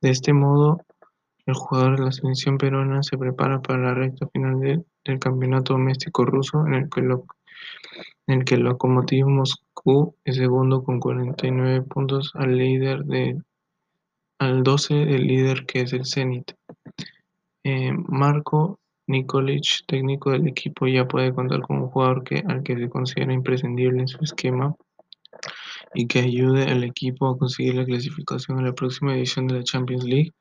De 0.00 0.10
este 0.10 0.32
modo, 0.32 0.80
el 1.46 1.54
jugador 1.54 1.98
de 1.98 2.04
la 2.06 2.12
selección 2.12 2.58
peruana 2.58 3.02
se 3.02 3.16
prepara 3.16 3.60
para 3.60 3.78
la 3.78 3.94
recta 3.94 4.26
final 4.32 4.84
del 5.04 5.18
campeonato 5.20 5.74
doméstico 5.74 6.24
ruso 6.24 6.66
en 6.66 6.74
el 6.74 6.90
que, 6.90 7.02
el 8.26 8.44
que 8.44 8.54
el 8.56 8.62
Lokomotiv 8.62 9.26
Moscú 9.26 10.16
es 10.24 10.36
segundo 10.36 10.82
con 10.82 10.98
49 10.98 11.82
puntos 11.82 12.32
al 12.34 12.58
líder 12.58 13.04
de 13.04 13.40
al 14.38 14.62
12 14.62 14.94
del 14.94 15.26
líder 15.26 15.66
que 15.66 15.82
es 15.82 15.92
el 15.92 16.06
Zenit. 16.06 16.52
Eh, 17.64 17.92
Marco 17.92 18.78
Nikolic, 19.08 19.86
técnico 19.86 20.30
del 20.30 20.48
equipo, 20.48 20.86
ya 20.86 21.06
puede 21.06 21.32
contar 21.32 21.62
con 21.62 21.78
un 21.78 21.88
jugador 21.88 22.24
que, 22.24 22.42
al 22.46 22.62
que 22.62 22.76
se 22.76 22.88
considera 22.88 23.32
imprescindible 23.32 24.00
en 24.00 24.08
su 24.08 24.22
esquema 24.22 24.74
y 25.94 26.06
que 26.06 26.20
ayude 26.20 26.64
al 26.64 26.84
equipo 26.84 27.28
a 27.28 27.38
conseguir 27.38 27.74
la 27.76 27.84
clasificación 27.84 28.58
en 28.58 28.66
la 28.66 28.74
próxima 28.74 29.14
edición 29.14 29.46
de 29.46 29.54
la 29.54 29.64
Champions 29.64 30.04
League 30.04 30.32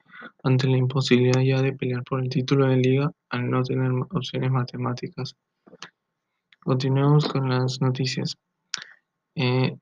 ante 0.43 0.67
la 0.67 0.77
imposibilidad 0.77 1.41
ya 1.41 1.61
de 1.61 1.73
pelear 1.73 2.03
por 2.03 2.21
el 2.21 2.29
título 2.29 2.67
de 2.67 2.77
liga 2.77 3.11
al 3.29 3.49
no 3.49 3.63
tener 3.63 3.91
opciones 4.11 4.51
matemáticas. 4.51 5.35
Continuemos 6.61 7.27
con 7.27 7.49
las 7.49 7.79
noticias. 7.81 8.35
Eh, 9.35 9.77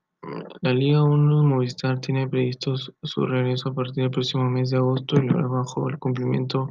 la 0.62 0.74
Liga 0.74 1.04
1 1.04 1.44
Movistar 1.44 2.00
tiene 2.00 2.28
previsto 2.28 2.76
su 2.78 3.26
regreso 3.26 3.70
a 3.70 3.74
partir 3.74 4.04
del 4.04 4.12
próximo 4.12 4.50
mes 4.50 4.70
de 4.70 4.78
agosto 4.78 5.18
y 5.18 5.28
lo 5.28 5.38
hará 5.38 5.48
bajo 5.48 5.90
el 5.90 6.00
cumplimiento 6.00 6.70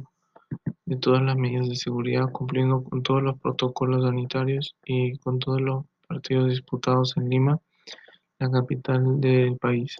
de 0.85 0.97
todas 0.97 1.21
las 1.21 1.35
medidas 1.35 1.69
de 1.69 1.75
seguridad, 1.75 2.31
cumpliendo 2.31 2.83
con 2.83 3.03
todos 3.03 3.21
los 3.21 3.39
protocolos 3.39 4.03
sanitarios 4.03 4.75
y 4.85 5.17
con 5.19 5.39
todos 5.39 5.61
los 5.61 5.85
partidos 6.07 6.49
disputados 6.49 7.15
en 7.17 7.29
Lima, 7.29 7.59
la 8.39 8.49
capital 8.49 9.19
del 9.21 9.57
país. 9.57 9.97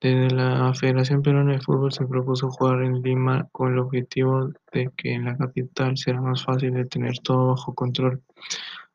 Desde 0.00 0.30
la 0.34 0.72
Federación 0.74 1.22
Peruana 1.22 1.52
de 1.52 1.60
Fútbol 1.60 1.92
se 1.92 2.06
propuso 2.06 2.50
jugar 2.50 2.82
en 2.82 3.02
Lima 3.02 3.48
con 3.50 3.72
el 3.72 3.80
objetivo 3.80 4.48
de 4.72 4.90
que 4.96 5.12
en 5.12 5.24
la 5.24 5.36
capital 5.36 5.96
será 5.96 6.20
más 6.20 6.44
fácil 6.44 6.72
de 6.72 6.84
tener 6.84 7.18
todo 7.18 7.48
bajo 7.48 7.74
control. 7.74 8.22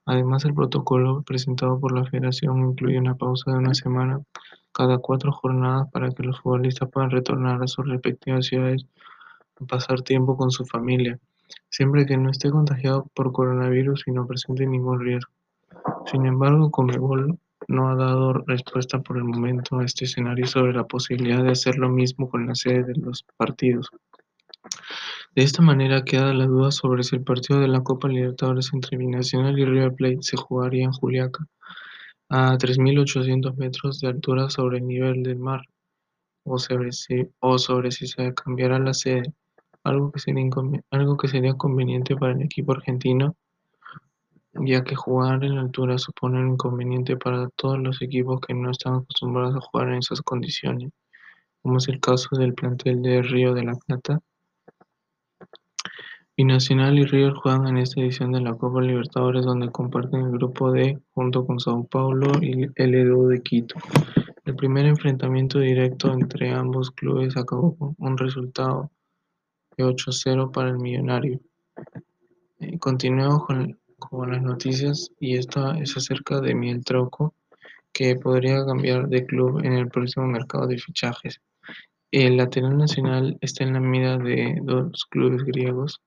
Además, 0.05 0.45
el 0.45 0.53
protocolo 0.53 1.22
presentado 1.22 1.79
por 1.79 1.93
la 1.93 2.05
Federación 2.05 2.69
incluye 2.69 3.00
una 3.00 3.15
pausa 3.15 3.51
de 3.51 3.57
una 3.57 3.74
semana 3.74 4.22
cada 4.72 4.98
cuatro 4.98 5.31
jornadas 5.31 5.89
para 5.91 6.12
que 6.12 6.24
los 6.24 6.39
futbolistas 6.41 6.89
puedan 6.89 7.12
retornar 7.12 7.62
a 7.62 7.67
sus 7.67 7.88
respectivas 7.88 8.48
ciudades 8.48 8.86
pasar 9.67 10.01
tiempo 10.01 10.36
con 10.38 10.51
su 10.51 10.65
familia, 10.65 11.19
siempre 11.69 12.05
que 12.05 12.17
no 12.17 12.29
esté 12.29 12.50
contagiado 12.50 13.07
por 13.13 13.31
coronavirus 13.31 14.03
y 14.07 14.12
no 14.12 14.27
presente 14.27 14.65
ningún 14.65 15.00
riesgo. 15.00 15.31
Sin 16.05 16.25
embargo, 16.25 16.72
Comebol 16.72 17.39
no 17.67 17.89
ha 17.89 17.95
dado 17.95 18.33
respuesta 18.33 19.00
por 19.00 19.17
el 19.17 19.24
momento 19.24 19.79
a 19.79 19.86
este 19.86 20.05
escenario 20.05 20.45
sobre 20.48 20.74
la 20.74 20.83
posibilidad 20.83 21.43
de 21.43 21.51
hacer 21.51 21.77
lo 21.77 21.89
mismo 21.89 22.29
con 22.29 22.48
la 22.48 22.55
sede 22.55 22.83
de 22.83 22.95
los 22.95 23.25
partidos. 23.38 23.89
De 25.35 25.43
esta 25.43 25.61
manera 25.61 26.03
queda 26.03 26.33
la 26.33 26.45
duda 26.45 26.71
sobre 26.71 27.03
si 27.03 27.15
el 27.15 27.23
partido 27.23 27.59
de 27.59 27.67
la 27.67 27.81
Copa 27.81 28.07
Libertadores 28.07 28.71
entre 28.73 28.97
Binacional 28.97 29.57
y 29.57 29.65
River 29.65 29.93
Plate 29.93 30.19
se 30.21 30.37
jugaría 30.37 30.85
en 30.85 30.91
Juliaca, 30.91 31.47
a 32.29 32.57
3.800 32.57 33.55
metros 33.55 33.99
de 33.99 34.09
altura 34.09 34.49
sobre 34.49 34.77
el 34.77 34.87
nivel 34.87 35.23
del 35.23 35.37
mar, 35.37 35.61
o 36.43 36.57
sobre 36.59 36.91
si, 36.91 38.07
se 38.07 38.33
cambiará 38.33 38.79
la 38.79 38.93
sede 38.93 39.33
algo 39.83 40.11
que 40.11 40.19
sería, 40.19 40.49
algo 40.91 41.17
que 41.17 41.27
sería 41.27 41.53
conveniente 41.55 42.15
para 42.15 42.33
el 42.33 42.41
equipo 42.41 42.71
argentino, 42.71 43.35
ya 44.53 44.83
que 44.83 44.95
jugar 44.95 45.43
en 45.43 45.57
altura 45.57 45.97
supone 45.97 46.39
un 46.39 46.53
inconveniente 46.53 47.17
para 47.17 47.49
todos 47.55 47.79
los 47.79 48.01
equipos 48.01 48.39
que 48.41 48.53
no 48.53 48.71
están 48.71 48.95
acostumbrados 48.95 49.55
a 49.55 49.61
jugar 49.61 49.89
en 49.89 49.95
esas 49.95 50.21
condiciones, 50.21 50.91
como 51.61 51.77
es 51.77 51.87
el 51.87 51.99
caso 51.99 52.35
del 52.37 52.53
plantel 52.53 53.01
de 53.01 53.21
Río 53.23 53.53
de 53.53 53.63
la 53.63 53.75
Plata. 53.75 54.19
Binacional 56.35 56.98
y 56.98 57.05
River 57.05 57.33
juegan 57.33 57.67
en 57.67 57.77
esta 57.77 58.01
edición 58.01 58.31
de 58.31 58.41
la 58.41 58.55
Copa 58.55 58.81
Libertadores 58.81 59.46
donde 59.46 59.69
comparten 59.69 60.22
el 60.22 60.31
grupo 60.31 60.72
D 60.72 60.98
junto 61.13 61.46
con 61.46 61.59
Sao 61.59 61.85
Paulo 61.85 62.31
y 62.41 62.69
el 62.75 62.96
Edu 62.96 63.27
de 63.27 63.43
Quito. 63.43 63.75
El 64.43 64.55
primer 64.55 64.87
enfrentamiento 64.87 65.59
directo 65.59 66.11
entre 66.11 66.50
ambos 66.50 66.89
clubes 66.89 67.37
acabó 67.37 67.77
con 67.77 67.96
un 68.00 68.17
resultado 68.17 68.89
8-0 69.77 70.51
para 70.51 70.69
el 70.69 70.79
Millonario. 70.79 71.39
Eh, 72.59 72.79
con, 72.79 72.98
las 74.27 74.41
noticias 74.41 75.11
y 75.19 75.37
esta 75.37 75.77
es 75.77 75.96
acerca 75.96 76.41
de 76.41 76.55
Miel 76.55 76.83
Troco, 76.83 77.35
que 77.91 78.15
podría 78.15 78.65
cambiar 78.65 79.07
de 79.07 79.24
club 79.27 79.59
en 79.63 79.74
el 79.74 79.87
próximo 79.87 80.25
mercado 80.25 80.65
de 80.65 80.79
fichajes. 80.79 81.41
El 82.09 82.37
lateral 82.37 82.75
nacional 82.75 83.37
está 83.39 83.63
en 83.63 83.74
la 83.74 83.79
mira 83.79 84.17
de 84.17 84.59
dos 84.63 85.05
clubes 85.05 85.43
griegos, 85.43 86.01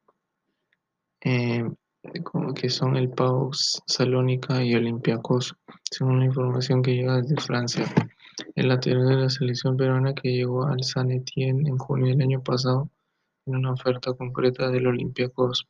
que 2.54 2.70
son 2.70 2.96
el 2.96 3.10
Pau 3.10 3.50
Salónica 3.52 4.62
y 4.62 4.74
Olympiacos, 4.74 5.54
según 5.90 6.20
la 6.20 6.26
información 6.26 6.82
que 6.82 6.94
llega 6.94 7.20
desde 7.20 7.40
Francia. 7.40 7.84
El 8.54 8.68
lateral 8.68 9.08
de 9.08 9.16
la 9.16 9.30
selección 9.30 9.76
peruana 9.76 10.14
que 10.14 10.32
llegó 10.32 10.66
al 10.66 10.82
San 10.84 11.10
Etienne 11.10 11.68
en 11.68 11.78
junio 11.78 12.12
del 12.12 12.22
año 12.22 12.42
pasado 12.42 12.90
una 13.46 13.72
oferta 13.72 14.12
concreta 14.12 14.70
del 14.70 14.86
Olympiacos. 14.86 15.66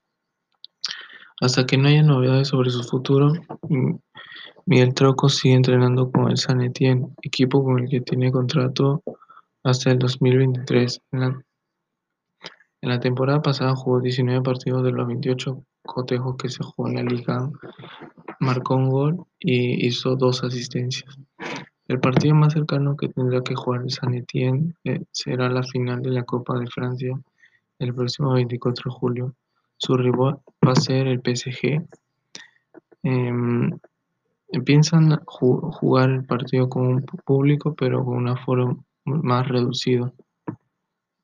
Hasta 1.41 1.67
que 1.67 1.77
no 1.77 1.89
haya 1.89 2.03
novedades 2.03 2.49
sobre 2.49 2.71
su 2.71 2.83
futuro, 2.83 3.33
Miguel 4.65 4.95
Troco 4.95 5.29
sigue 5.29 5.55
entrenando 5.55 6.11
con 6.11 6.31
el 6.31 6.39
San 6.39 6.63
Etienne, 6.63 7.09
equipo 7.23 7.63
con 7.63 7.81
el 7.81 7.91
que 7.91 8.01
tiene 8.01 8.33
contrato 8.33 9.03
hasta 9.63 9.91
el 9.91 9.99
2023. 9.99 11.03
En 11.13 11.21
la, 11.21 11.46
en 12.87 12.93
la 12.93 13.01
temporada 13.01 13.43
pasada 13.43 13.75
jugó 13.75 14.01
19 14.01 14.43
partidos 14.43 14.85
de 14.85 14.93
los 14.93 15.09
28 15.09 15.61
cotejos 15.83 16.37
que 16.37 16.49
se 16.49 16.63
jugó 16.63 16.89
en 16.89 16.95
la 16.95 17.03
liga, 17.03 17.51
marcó 18.39 18.77
un 18.77 18.91
gol 18.91 19.27
y 19.41 19.85
hizo 19.85 20.15
dos 20.15 20.45
asistencias. 20.45 21.19
El 21.89 21.99
partido 21.99 22.37
más 22.37 22.53
cercano 22.53 22.97
que 22.97 23.09
tendrá 23.09 23.41
que 23.41 23.57
jugar 23.57 23.91
San 23.91 24.15
Etienne 24.15 24.75
eh, 24.85 25.01
será 25.11 25.49
la 25.49 25.65
final 25.65 26.01
de 26.01 26.11
la 26.11 26.23
Copa 26.23 26.61
de 26.61 26.69
Francia 26.69 27.21
el 27.81 27.93
próximo 27.93 28.35
24 28.35 28.89
de 28.89 28.97
julio. 28.97 29.35
Su 29.79 29.97
rival 29.97 30.39
va 30.65 30.71
a 30.71 30.77
ser 30.77 31.09
el 31.09 31.21
PSG. 31.21 31.85
Em, 33.03 33.81
piensan 34.65 35.19
jugar 35.25 36.11
el 36.11 36.25
partido 36.25 36.69
con 36.69 36.87
un 36.87 37.03
público, 37.03 37.75
pero 37.75 38.05
con 38.05 38.19
un 38.19 38.29
aforo 38.29 38.79
más 39.05 39.49
reducido. 39.49 40.13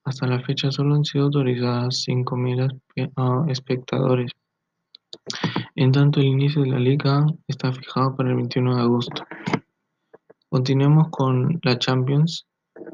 Hasta 0.05 0.27
la 0.27 0.41
fecha 0.41 0.71
solo 0.71 0.95
han 0.95 1.05
sido 1.05 1.25
autorizadas 1.25 2.05
5.000 2.07 3.13
ah, 3.17 3.45
espectadores. 3.49 4.33
En 5.75 5.93
tanto, 5.93 6.21
el 6.21 6.27
inicio 6.27 6.63
de 6.63 6.71
la 6.71 6.79
liga 6.79 7.27
está 7.47 7.73
fijado 7.73 8.17
para 8.17 8.31
el 8.31 8.37
21 8.37 8.77
de 8.77 8.83
agosto. 8.83 9.25
Continuemos 10.49 11.09
con 11.11 11.61
la 11.63 11.79
Champions 11.79 12.47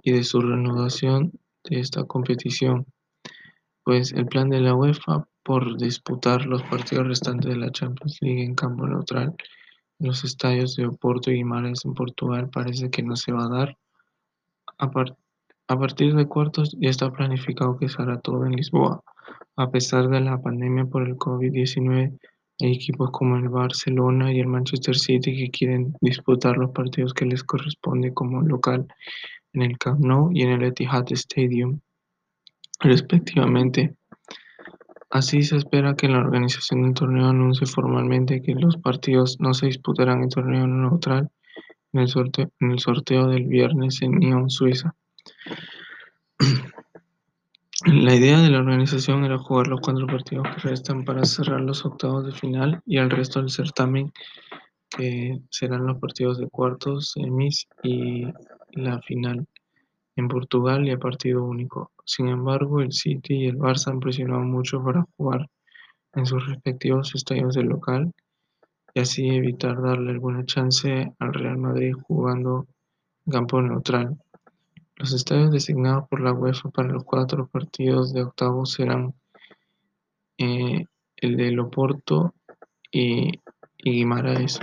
y 0.02 0.12
de 0.12 0.24
su 0.24 0.40
renovación 0.40 1.32
de 1.64 1.80
esta 1.80 2.04
competición 2.04 2.86
pues 3.88 4.12
el 4.12 4.26
plan 4.26 4.50
de 4.50 4.60
la 4.60 4.74
UEFA 4.74 5.26
por 5.42 5.78
disputar 5.78 6.44
los 6.44 6.62
partidos 6.64 7.06
restantes 7.06 7.50
de 7.50 7.56
la 7.56 7.72
Champions 7.72 8.18
League 8.20 8.44
en 8.44 8.54
campo 8.54 8.86
neutral 8.86 9.34
en 9.98 10.06
los 10.06 10.24
estadios 10.24 10.76
de 10.76 10.86
Oporto 10.86 11.30
y 11.30 11.36
Guimarães 11.36 11.84
en 11.84 11.94
Portugal 11.94 12.50
parece 12.50 12.90
que 12.90 13.02
no 13.02 13.16
se 13.16 13.32
va 13.32 13.46
a 13.46 13.48
dar. 13.48 13.78
A, 14.76 14.90
a 15.68 15.78
partir 15.78 16.14
de 16.14 16.26
cuartos 16.26 16.76
ya 16.80 16.88
está 16.88 17.12
planificado 17.12 17.78
que 17.78 17.88
se 17.88 18.00
hará 18.00 18.18
todo 18.20 18.46
en 18.46 18.52
Lisboa. 18.52 19.02
A 19.56 19.70
pesar 19.70 20.08
de 20.08 20.20
la 20.20 20.40
pandemia 20.40 20.86
por 20.86 21.06
el 21.06 21.16
COVID-19, 21.16 22.18
hay 22.60 22.72
equipos 22.72 23.10
como 23.12 23.36
el 23.36 23.48
Barcelona 23.50 24.32
y 24.32 24.40
el 24.40 24.46
Manchester 24.46 24.96
City 24.96 25.36
que 25.36 25.50
quieren 25.50 25.94
disputar 26.00 26.56
los 26.56 26.70
partidos 26.70 27.12
que 27.12 27.26
les 27.26 27.44
corresponde 27.44 28.14
como 28.14 28.40
local 28.40 28.86
en 29.52 29.62
el 29.62 29.78
Camp 29.78 30.00
Nou 30.00 30.30
y 30.32 30.42
en 30.42 30.50
el 30.50 30.64
Etihad 30.64 31.04
Stadium 31.10 31.80
respectivamente. 32.80 33.94
Así 35.10 35.42
se 35.42 35.56
espera 35.56 35.96
que 35.96 36.08
la 36.08 36.18
organización 36.18 36.82
del 36.82 36.94
torneo 36.94 37.28
anuncie 37.28 37.66
formalmente 37.66 38.42
que 38.42 38.54
los 38.54 38.76
partidos 38.76 39.38
no 39.40 39.54
se 39.54 39.66
disputarán 39.66 40.22
en 40.22 40.28
torneo 40.28 40.66
neutral 40.66 41.30
en 41.92 42.00
el 42.00 42.08
sorteo, 42.08 42.50
en 42.60 42.72
el 42.72 42.78
sorteo 42.78 43.28
del 43.28 43.46
viernes 43.46 44.02
en 44.02 44.18
Nyon, 44.18 44.50
Suiza. 44.50 44.94
La 47.86 48.14
idea 48.14 48.40
de 48.40 48.50
la 48.50 48.58
organización 48.58 49.24
era 49.24 49.38
jugar 49.38 49.68
los 49.68 49.80
cuatro 49.80 50.06
partidos 50.06 50.46
que 50.48 50.68
restan 50.68 51.04
para 51.04 51.24
cerrar 51.24 51.60
los 51.60 51.84
octavos 51.86 52.26
de 52.26 52.32
final 52.32 52.82
y 52.84 52.98
el 52.98 53.08
resto 53.08 53.40
del 53.40 53.50
certamen, 53.50 54.12
que 54.90 55.38
serán 55.50 55.86
los 55.86 55.98
partidos 55.98 56.38
de 56.38 56.48
cuartos, 56.48 57.12
semis 57.12 57.68
y 57.82 58.26
la 58.72 59.00
final 59.02 59.46
en 60.16 60.28
Portugal 60.28 60.86
y 60.86 60.90
a 60.90 60.98
partido 60.98 61.44
único. 61.44 61.92
Sin 62.04 62.28
embargo, 62.28 62.80
el 62.80 62.92
City 62.92 63.34
y 63.34 63.46
el 63.46 63.58
Barça 63.58 63.92
han 63.92 64.00
presionado 64.00 64.40
mucho 64.40 64.82
para 64.82 65.06
jugar 65.16 65.48
en 66.14 66.26
sus 66.26 66.46
respectivos 66.46 67.14
estadios 67.14 67.54
de 67.54 67.62
local 67.62 68.12
y 68.92 69.00
así 69.00 69.28
evitar 69.28 69.80
darle 69.80 70.10
alguna 70.10 70.44
chance 70.44 71.12
al 71.18 71.32
Real 71.32 71.58
Madrid 71.58 71.94
jugando 72.06 72.66
en 73.26 73.32
campo 73.32 73.62
neutral. 73.62 74.18
Los 74.98 75.12
estadios 75.12 75.52
designados 75.52 76.08
por 76.08 76.20
la 76.20 76.32
UEFA 76.32 76.70
para 76.70 76.88
los 76.88 77.04
cuatro 77.04 77.46
partidos 77.46 78.12
de 78.12 78.22
octavos 78.22 78.72
serán 78.72 79.14
eh, 80.38 80.86
el 81.16 81.36
de 81.36 81.52
Loporto 81.52 82.34
y, 82.90 83.30
y 83.78 83.92
Guimaraes. 83.92 84.58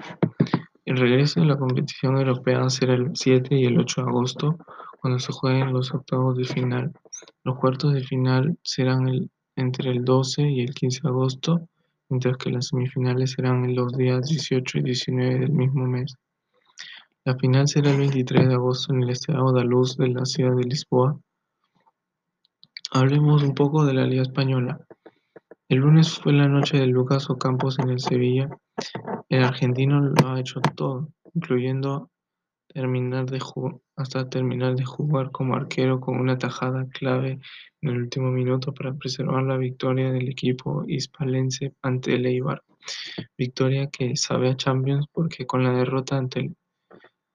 El 0.83 0.97
regreso 0.97 1.39
de 1.39 1.45
la 1.45 1.57
competición 1.57 2.17
europea 2.17 2.69
será 2.69 2.95
el 2.95 3.11
7 3.13 3.55
y 3.55 3.63
el 3.63 3.79
8 3.79 4.01
de 4.01 4.09
agosto, 4.09 4.57
cuando 4.99 5.19
se 5.19 5.31
jueguen 5.31 5.71
los 5.71 5.93
octavos 5.93 6.35
de 6.35 6.43
final. 6.43 6.91
Los 7.45 7.57
cuartos 7.57 7.93
de 7.93 8.03
final 8.03 8.59
serán 8.61 9.29
entre 9.55 9.91
el 9.91 10.03
12 10.03 10.49
y 10.49 10.59
el 10.59 10.73
15 10.73 10.99
de 11.01 11.09
agosto, 11.09 11.69
mientras 12.09 12.35
que 12.35 12.49
las 12.49 12.67
semifinales 12.67 13.31
serán 13.31 13.63
en 13.63 13.75
los 13.75 13.95
días 13.95 14.27
18 14.27 14.79
y 14.79 14.81
19 14.81 15.39
del 15.39 15.51
mismo 15.53 15.87
mes. 15.87 16.13
La 17.27 17.35
final 17.37 17.67
será 17.67 17.89
el 17.89 17.97
23 17.97 18.49
de 18.49 18.53
agosto 18.53 18.93
en 18.93 19.01
el 19.01 19.09
Estadio 19.09 19.51
da 19.51 19.63
Luz 19.63 19.97
de 19.97 20.09
la 20.09 20.25
ciudad 20.25 20.55
de 20.55 20.63
Lisboa. 20.63 21.19
Hablemos 22.91 23.41
un 23.41 23.55
poco 23.55 23.83
de 23.83 23.95
la 23.95 24.05
Liga 24.05 24.21
Española. 24.21 24.85
El 25.67 25.79
lunes 25.79 26.19
fue 26.19 26.33
la 26.33 26.47
noche 26.47 26.77
de 26.77 26.85
Lucas 26.85 27.27
Ocampos 27.31 27.79
en 27.79 27.89
el 27.89 27.99
Sevilla. 27.99 28.47
El 29.27 29.43
argentino 29.43 30.01
lo 30.01 30.29
ha 30.29 30.39
hecho 30.39 30.61
todo, 30.75 31.09
incluyendo 31.33 32.11
terminar 32.67 33.25
hasta 33.95 34.29
terminar 34.29 34.75
de 34.75 34.85
jugar 34.85 35.31
como 35.31 35.55
arquero 35.55 35.99
con 35.99 36.19
una 36.19 36.37
tajada 36.37 36.87
clave 36.89 37.39
en 37.81 37.89
el 37.89 38.03
último 38.03 38.29
minuto 38.29 38.71
para 38.71 38.93
preservar 38.93 39.41
la 39.45 39.57
victoria 39.57 40.11
del 40.11 40.29
equipo 40.29 40.83
hispalense 40.87 41.73
ante 41.81 42.13
el 42.13 42.27
Eibar. 42.27 42.61
Victoria 43.35 43.89
que 43.89 44.15
sabe 44.15 44.51
a 44.51 44.55
Champions 44.55 45.07
porque 45.11 45.47
con 45.47 45.63
la 45.63 45.71
derrota 45.71 46.17
ante 46.17 46.53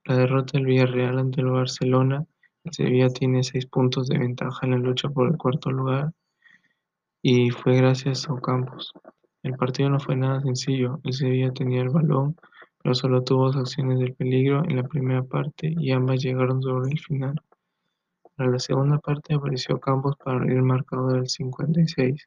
la 0.05 0.17
derrota 0.17 0.53
del 0.55 0.67
Villarreal 0.67 1.19
ante 1.19 1.41
el 1.41 1.51
Barcelona, 1.51 2.25
el 2.65 2.73
Sevilla 2.73 3.09
tiene 3.09 3.43
seis 3.43 3.67
puntos 3.67 4.09
de 4.09 4.19
ventaja 4.19 4.67
en 4.67 4.73
la 4.73 4.79
lucha 4.79 5.09
por 5.09 5.29
el 5.29 5.37
cuarto 5.37 5.71
lugar 5.71 6.13
y 7.23 7.51
fue 7.51 7.77
gracias 7.77 8.29
a 8.29 8.33
Ocampos. 8.33 8.93
El 9.43 9.57
partido 9.57 9.91
no 9.91 10.01
fue 10.01 10.17
nada 10.17 10.41
sencillo, 10.41 11.01
el 11.05 11.13
Sevilla 11.13 11.53
tenía 11.53 11.83
el 11.83 11.91
balón, 11.91 12.37
pero 12.83 12.95
solo 12.95 13.23
tuvo 13.25 13.47
dos 13.47 13.57
acciones 13.57 13.99
de 13.99 14.13
peligro 14.13 14.63
en 14.65 14.77
la 14.77 14.83
primera 14.85 15.23
parte 15.23 15.75
y 15.79 15.91
ambas 15.93 16.23
llegaron 16.23 16.63
sobre 16.63 16.91
el 16.91 16.99
final. 16.99 17.41
Para 18.37 18.51
la 18.51 18.59
segunda 18.59 18.99
parte 18.99 19.35
apareció 19.35 19.79
Campos 19.81 20.17
para 20.17 20.39
abrir 20.39 20.57
el 20.57 20.63
marcador 20.63 21.15
del 21.15 21.29
56. 21.29 22.27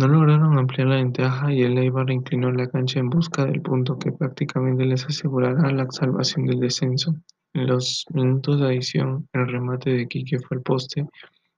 No 0.00 0.08
lograron 0.08 0.56
ampliar 0.56 0.88
la 0.88 0.94
ventaja 0.96 1.52
y 1.52 1.60
el 1.60 1.76
Eibar 1.76 2.10
inclinó 2.10 2.50
la 2.50 2.66
cancha 2.70 2.98
en 2.98 3.10
busca 3.10 3.44
del 3.44 3.60
punto 3.60 3.98
que 3.98 4.10
prácticamente 4.10 4.86
les 4.86 5.04
asegurará 5.04 5.70
la 5.72 5.86
salvación 5.90 6.46
del 6.46 6.58
descenso. 6.58 7.14
En 7.52 7.66
los 7.66 8.06
minutos 8.14 8.60
de 8.60 8.66
adición, 8.68 9.28
el 9.34 9.46
remate 9.46 9.90
de 9.90 10.08
Quique 10.08 10.38
fue 10.38 10.56
el 10.56 10.62
poste 10.62 11.06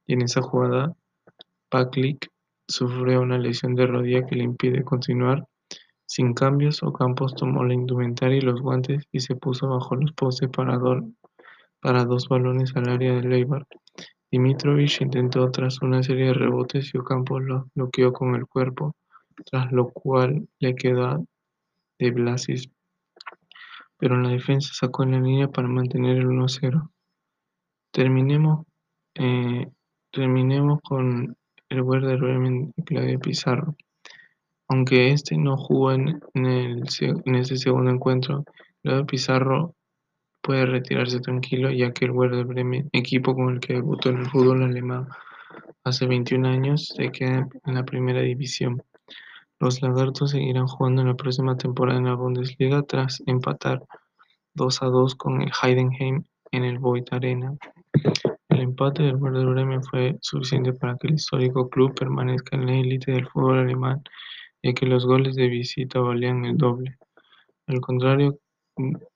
y 0.08 0.14
en 0.14 0.22
esa 0.22 0.42
jugada 0.42 0.92
Paclic 1.68 2.32
sufrió 2.66 3.20
una 3.20 3.38
lesión 3.38 3.76
de 3.76 3.86
rodilla 3.86 4.26
que 4.26 4.34
le 4.34 4.42
impide 4.42 4.82
continuar. 4.82 5.46
Sin 6.04 6.34
cambios, 6.34 6.82
Ocampos 6.82 7.36
tomó 7.36 7.62
la 7.62 7.74
indumentaria 7.74 8.38
y 8.38 8.40
los 8.40 8.60
guantes 8.60 9.04
y 9.12 9.20
se 9.20 9.36
puso 9.36 9.68
bajo 9.68 9.94
los 9.94 10.14
postes 10.14 10.48
para, 10.48 10.80
para 11.80 12.04
dos 12.06 12.28
balones 12.28 12.74
al 12.74 12.88
área 12.88 13.14
del 13.14 13.32
Eibar. 13.34 13.68
Dimitrovic 14.32 15.02
intentó 15.02 15.50
tras 15.50 15.82
una 15.82 16.02
serie 16.02 16.28
de 16.28 16.32
rebotes 16.32 16.94
y 16.94 16.96
Ocampos 16.96 17.42
lo 17.42 17.66
bloqueó 17.74 18.14
con 18.14 18.34
el 18.34 18.46
cuerpo, 18.46 18.96
tras 19.44 19.70
lo 19.70 19.90
cual 19.90 20.48
le 20.58 20.74
quedó 20.74 21.26
de 21.98 22.10
Blasis. 22.12 22.70
Pero 23.98 24.16
la 24.16 24.30
defensa 24.30 24.70
sacó 24.72 25.02
en 25.02 25.10
la 25.10 25.20
línea 25.20 25.48
para 25.48 25.68
mantener 25.68 26.16
el 26.16 26.28
1-0. 26.28 26.90
Terminemos, 27.92 28.66
eh, 29.16 29.66
terminemos 30.10 30.80
con 30.80 31.36
el 31.68 31.82
Werder 31.82 32.18
Bremen 32.18 32.72
Claudio 32.86 33.20
Pizarro. 33.20 33.76
Aunque 34.66 35.10
este 35.10 35.36
no 35.36 35.58
jugó 35.58 35.92
en, 35.92 36.22
en 36.32 37.34
ese 37.34 37.56
segundo 37.58 37.90
encuentro, 37.90 38.44
Claudio 38.82 39.04
Pizarro 39.04 39.74
puede 40.42 40.66
retirarse 40.66 41.20
tranquilo 41.20 41.70
ya 41.70 41.92
que 41.92 42.04
el 42.04 42.10
Werder 42.10 42.44
Bremen, 42.44 42.90
equipo 42.92 43.34
con 43.34 43.54
el 43.54 43.60
que 43.60 43.74
debutó 43.74 44.10
en 44.10 44.18
el 44.18 44.26
fútbol 44.26 44.62
alemán 44.62 45.08
hace 45.84 46.06
21 46.06 46.48
años, 46.48 46.88
se 46.96 47.10
queda 47.10 47.48
en 47.64 47.74
la 47.74 47.84
primera 47.84 48.20
división. 48.20 48.82
Los 49.60 49.80
lagartos 49.80 50.32
seguirán 50.32 50.66
jugando 50.66 51.02
en 51.02 51.08
la 51.08 51.14
próxima 51.14 51.56
temporada 51.56 51.98
en 51.98 52.06
la 52.06 52.14
Bundesliga 52.14 52.82
tras 52.82 53.22
empatar 53.26 53.82
2 54.54 54.82
a 54.82 54.86
2 54.86 55.14
con 55.14 55.40
el 55.40 55.52
Heidenheim 55.62 56.24
en 56.50 56.64
el 56.64 56.78
Void 56.78 57.04
Arena. 57.12 57.56
El 58.48 58.60
empate 58.60 59.04
del 59.04 59.16
Werder 59.16 59.46
Bremen 59.46 59.82
fue 59.82 60.18
suficiente 60.20 60.72
para 60.72 60.96
que 60.98 61.08
el 61.08 61.14
histórico 61.14 61.70
club 61.70 61.94
permanezca 61.94 62.56
en 62.56 62.66
la 62.66 62.74
élite 62.74 63.12
del 63.12 63.28
fútbol 63.28 63.60
alemán, 63.60 64.02
ya 64.62 64.72
que 64.74 64.86
los 64.86 65.06
goles 65.06 65.36
de 65.36 65.48
visita 65.48 66.00
valían 66.00 66.44
el 66.44 66.56
doble. 66.56 66.98
Al 67.66 67.80
contrario 67.80 68.38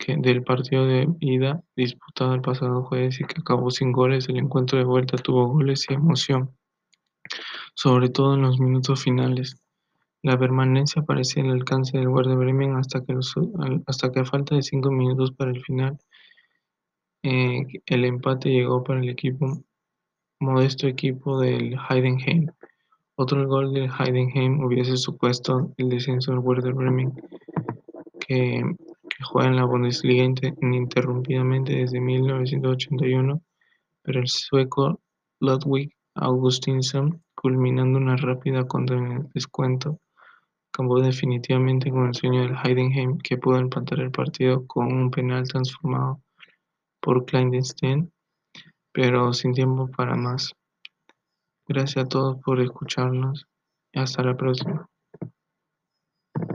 del 0.07 0.42
partido 0.44 0.87
de 0.87 1.09
ida 1.20 1.62
disputado 1.76 2.35
el 2.35 2.40
pasado 2.40 2.85
jueves 2.85 3.20
y 3.20 3.24
que 3.24 3.40
acabó 3.40 3.70
sin 3.70 3.92
goles, 3.92 4.29
el 4.29 4.38
encuentro 4.38 4.79
de 4.79 4.85
vuelta 4.85 5.16
tuvo 5.16 5.48
goles 5.48 5.87
y 5.88 5.94
emoción, 5.94 6.50
sobre 7.74 8.09
todo 8.09 8.35
en 8.35 8.42
los 8.42 8.61
minutos 8.61 9.02
finales. 9.02 9.57
La 10.22 10.38
permanencia 10.38 11.02
parecía 11.02 11.42
al 11.42 11.50
alcance 11.50 11.98
del 11.98 12.09
Werder 12.09 12.37
Bremen 12.37 12.76
hasta 12.76 13.05
que, 13.05 13.14
hasta 13.87 14.12
que 14.12 14.20
a 14.20 14.24
falta 14.24 14.55
de 14.57 14.62
cinco 14.62 14.90
minutos 14.90 15.33
para 15.33 15.50
el 15.50 15.62
final 15.62 15.98
eh, 17.22 17.66
el 17.87 18.05
empate 18.05 18.50
llegó 18.50 18.83
para 18.85 19.00
el 19.00 19.09
equipo 19.09 19.64
modesto 20.40 20.87
equipo 20.87 21.40
del 21.40 21.76
Heidenheim. 21.88 22.48
Otro 23.16 23.46
gol 23.48 23.72
del 23.72 23.90
Heidenheim 23.90 24.61
hubiese 24.61 24.96
supuesto 24.96 25.72
el 25.79 25.88
descenso 25.88 26.33
del 26.33 26.40
Werder 26.40 26.74
Bremen, 26.74 27.14
que, 28.20 28.62
juega 29.24 29.48
en 29.48 29.57
la 29.57 29.64
Bundesliga 29.64 30.24
ininterrumpidamente 30.24 31.74
desde 31.74 32.00
1981, 32.00 33.42
pero 34.02 34.20
el 34.20 34.29
sueco 34.29 35.00
Ludwig 35.40 35.92
Augustinsson, 36.14 37.22
culminando 37.35 37.98
una 37.98 38.16
rápida 38.16 38.66
contra 38.66 38.96
el 38.96 39.29
descuento, 39.33 40.00
acabó 40.72 41.00
definitivamente 41.00 41.90
con 41.90 42.09
el 42.09 42.14
sueño 42.14 42.42
del 42.42 42.57
Heidenheim, 42.57 43.18
que 43.18 43.38
pudo 43.38 43.59
empatar 43.59 44.00
el 44.00 44.11
partido 44.11 44.66
con 44.66 44.92
un 44.92 45.11
penal 45.11 45.48
transformado 45.48 46.20
por 47.00 47.24
clandestine, 47.24 48.11
pero 48.92 49.33
sin 49.33 49.52
tiempo 49.52 49.90
para 49.90 50.16
más. 50.16 50.52
Gracias 51.66 52.05
a 52.05 52.09
todos 52.09 52.38
por 52.42 52.61
escucharnos 52.61 53.46
y 53.92 53.98
hasta 53.98 54.22
la 54.22 54.37
próxima. 54.37 54.88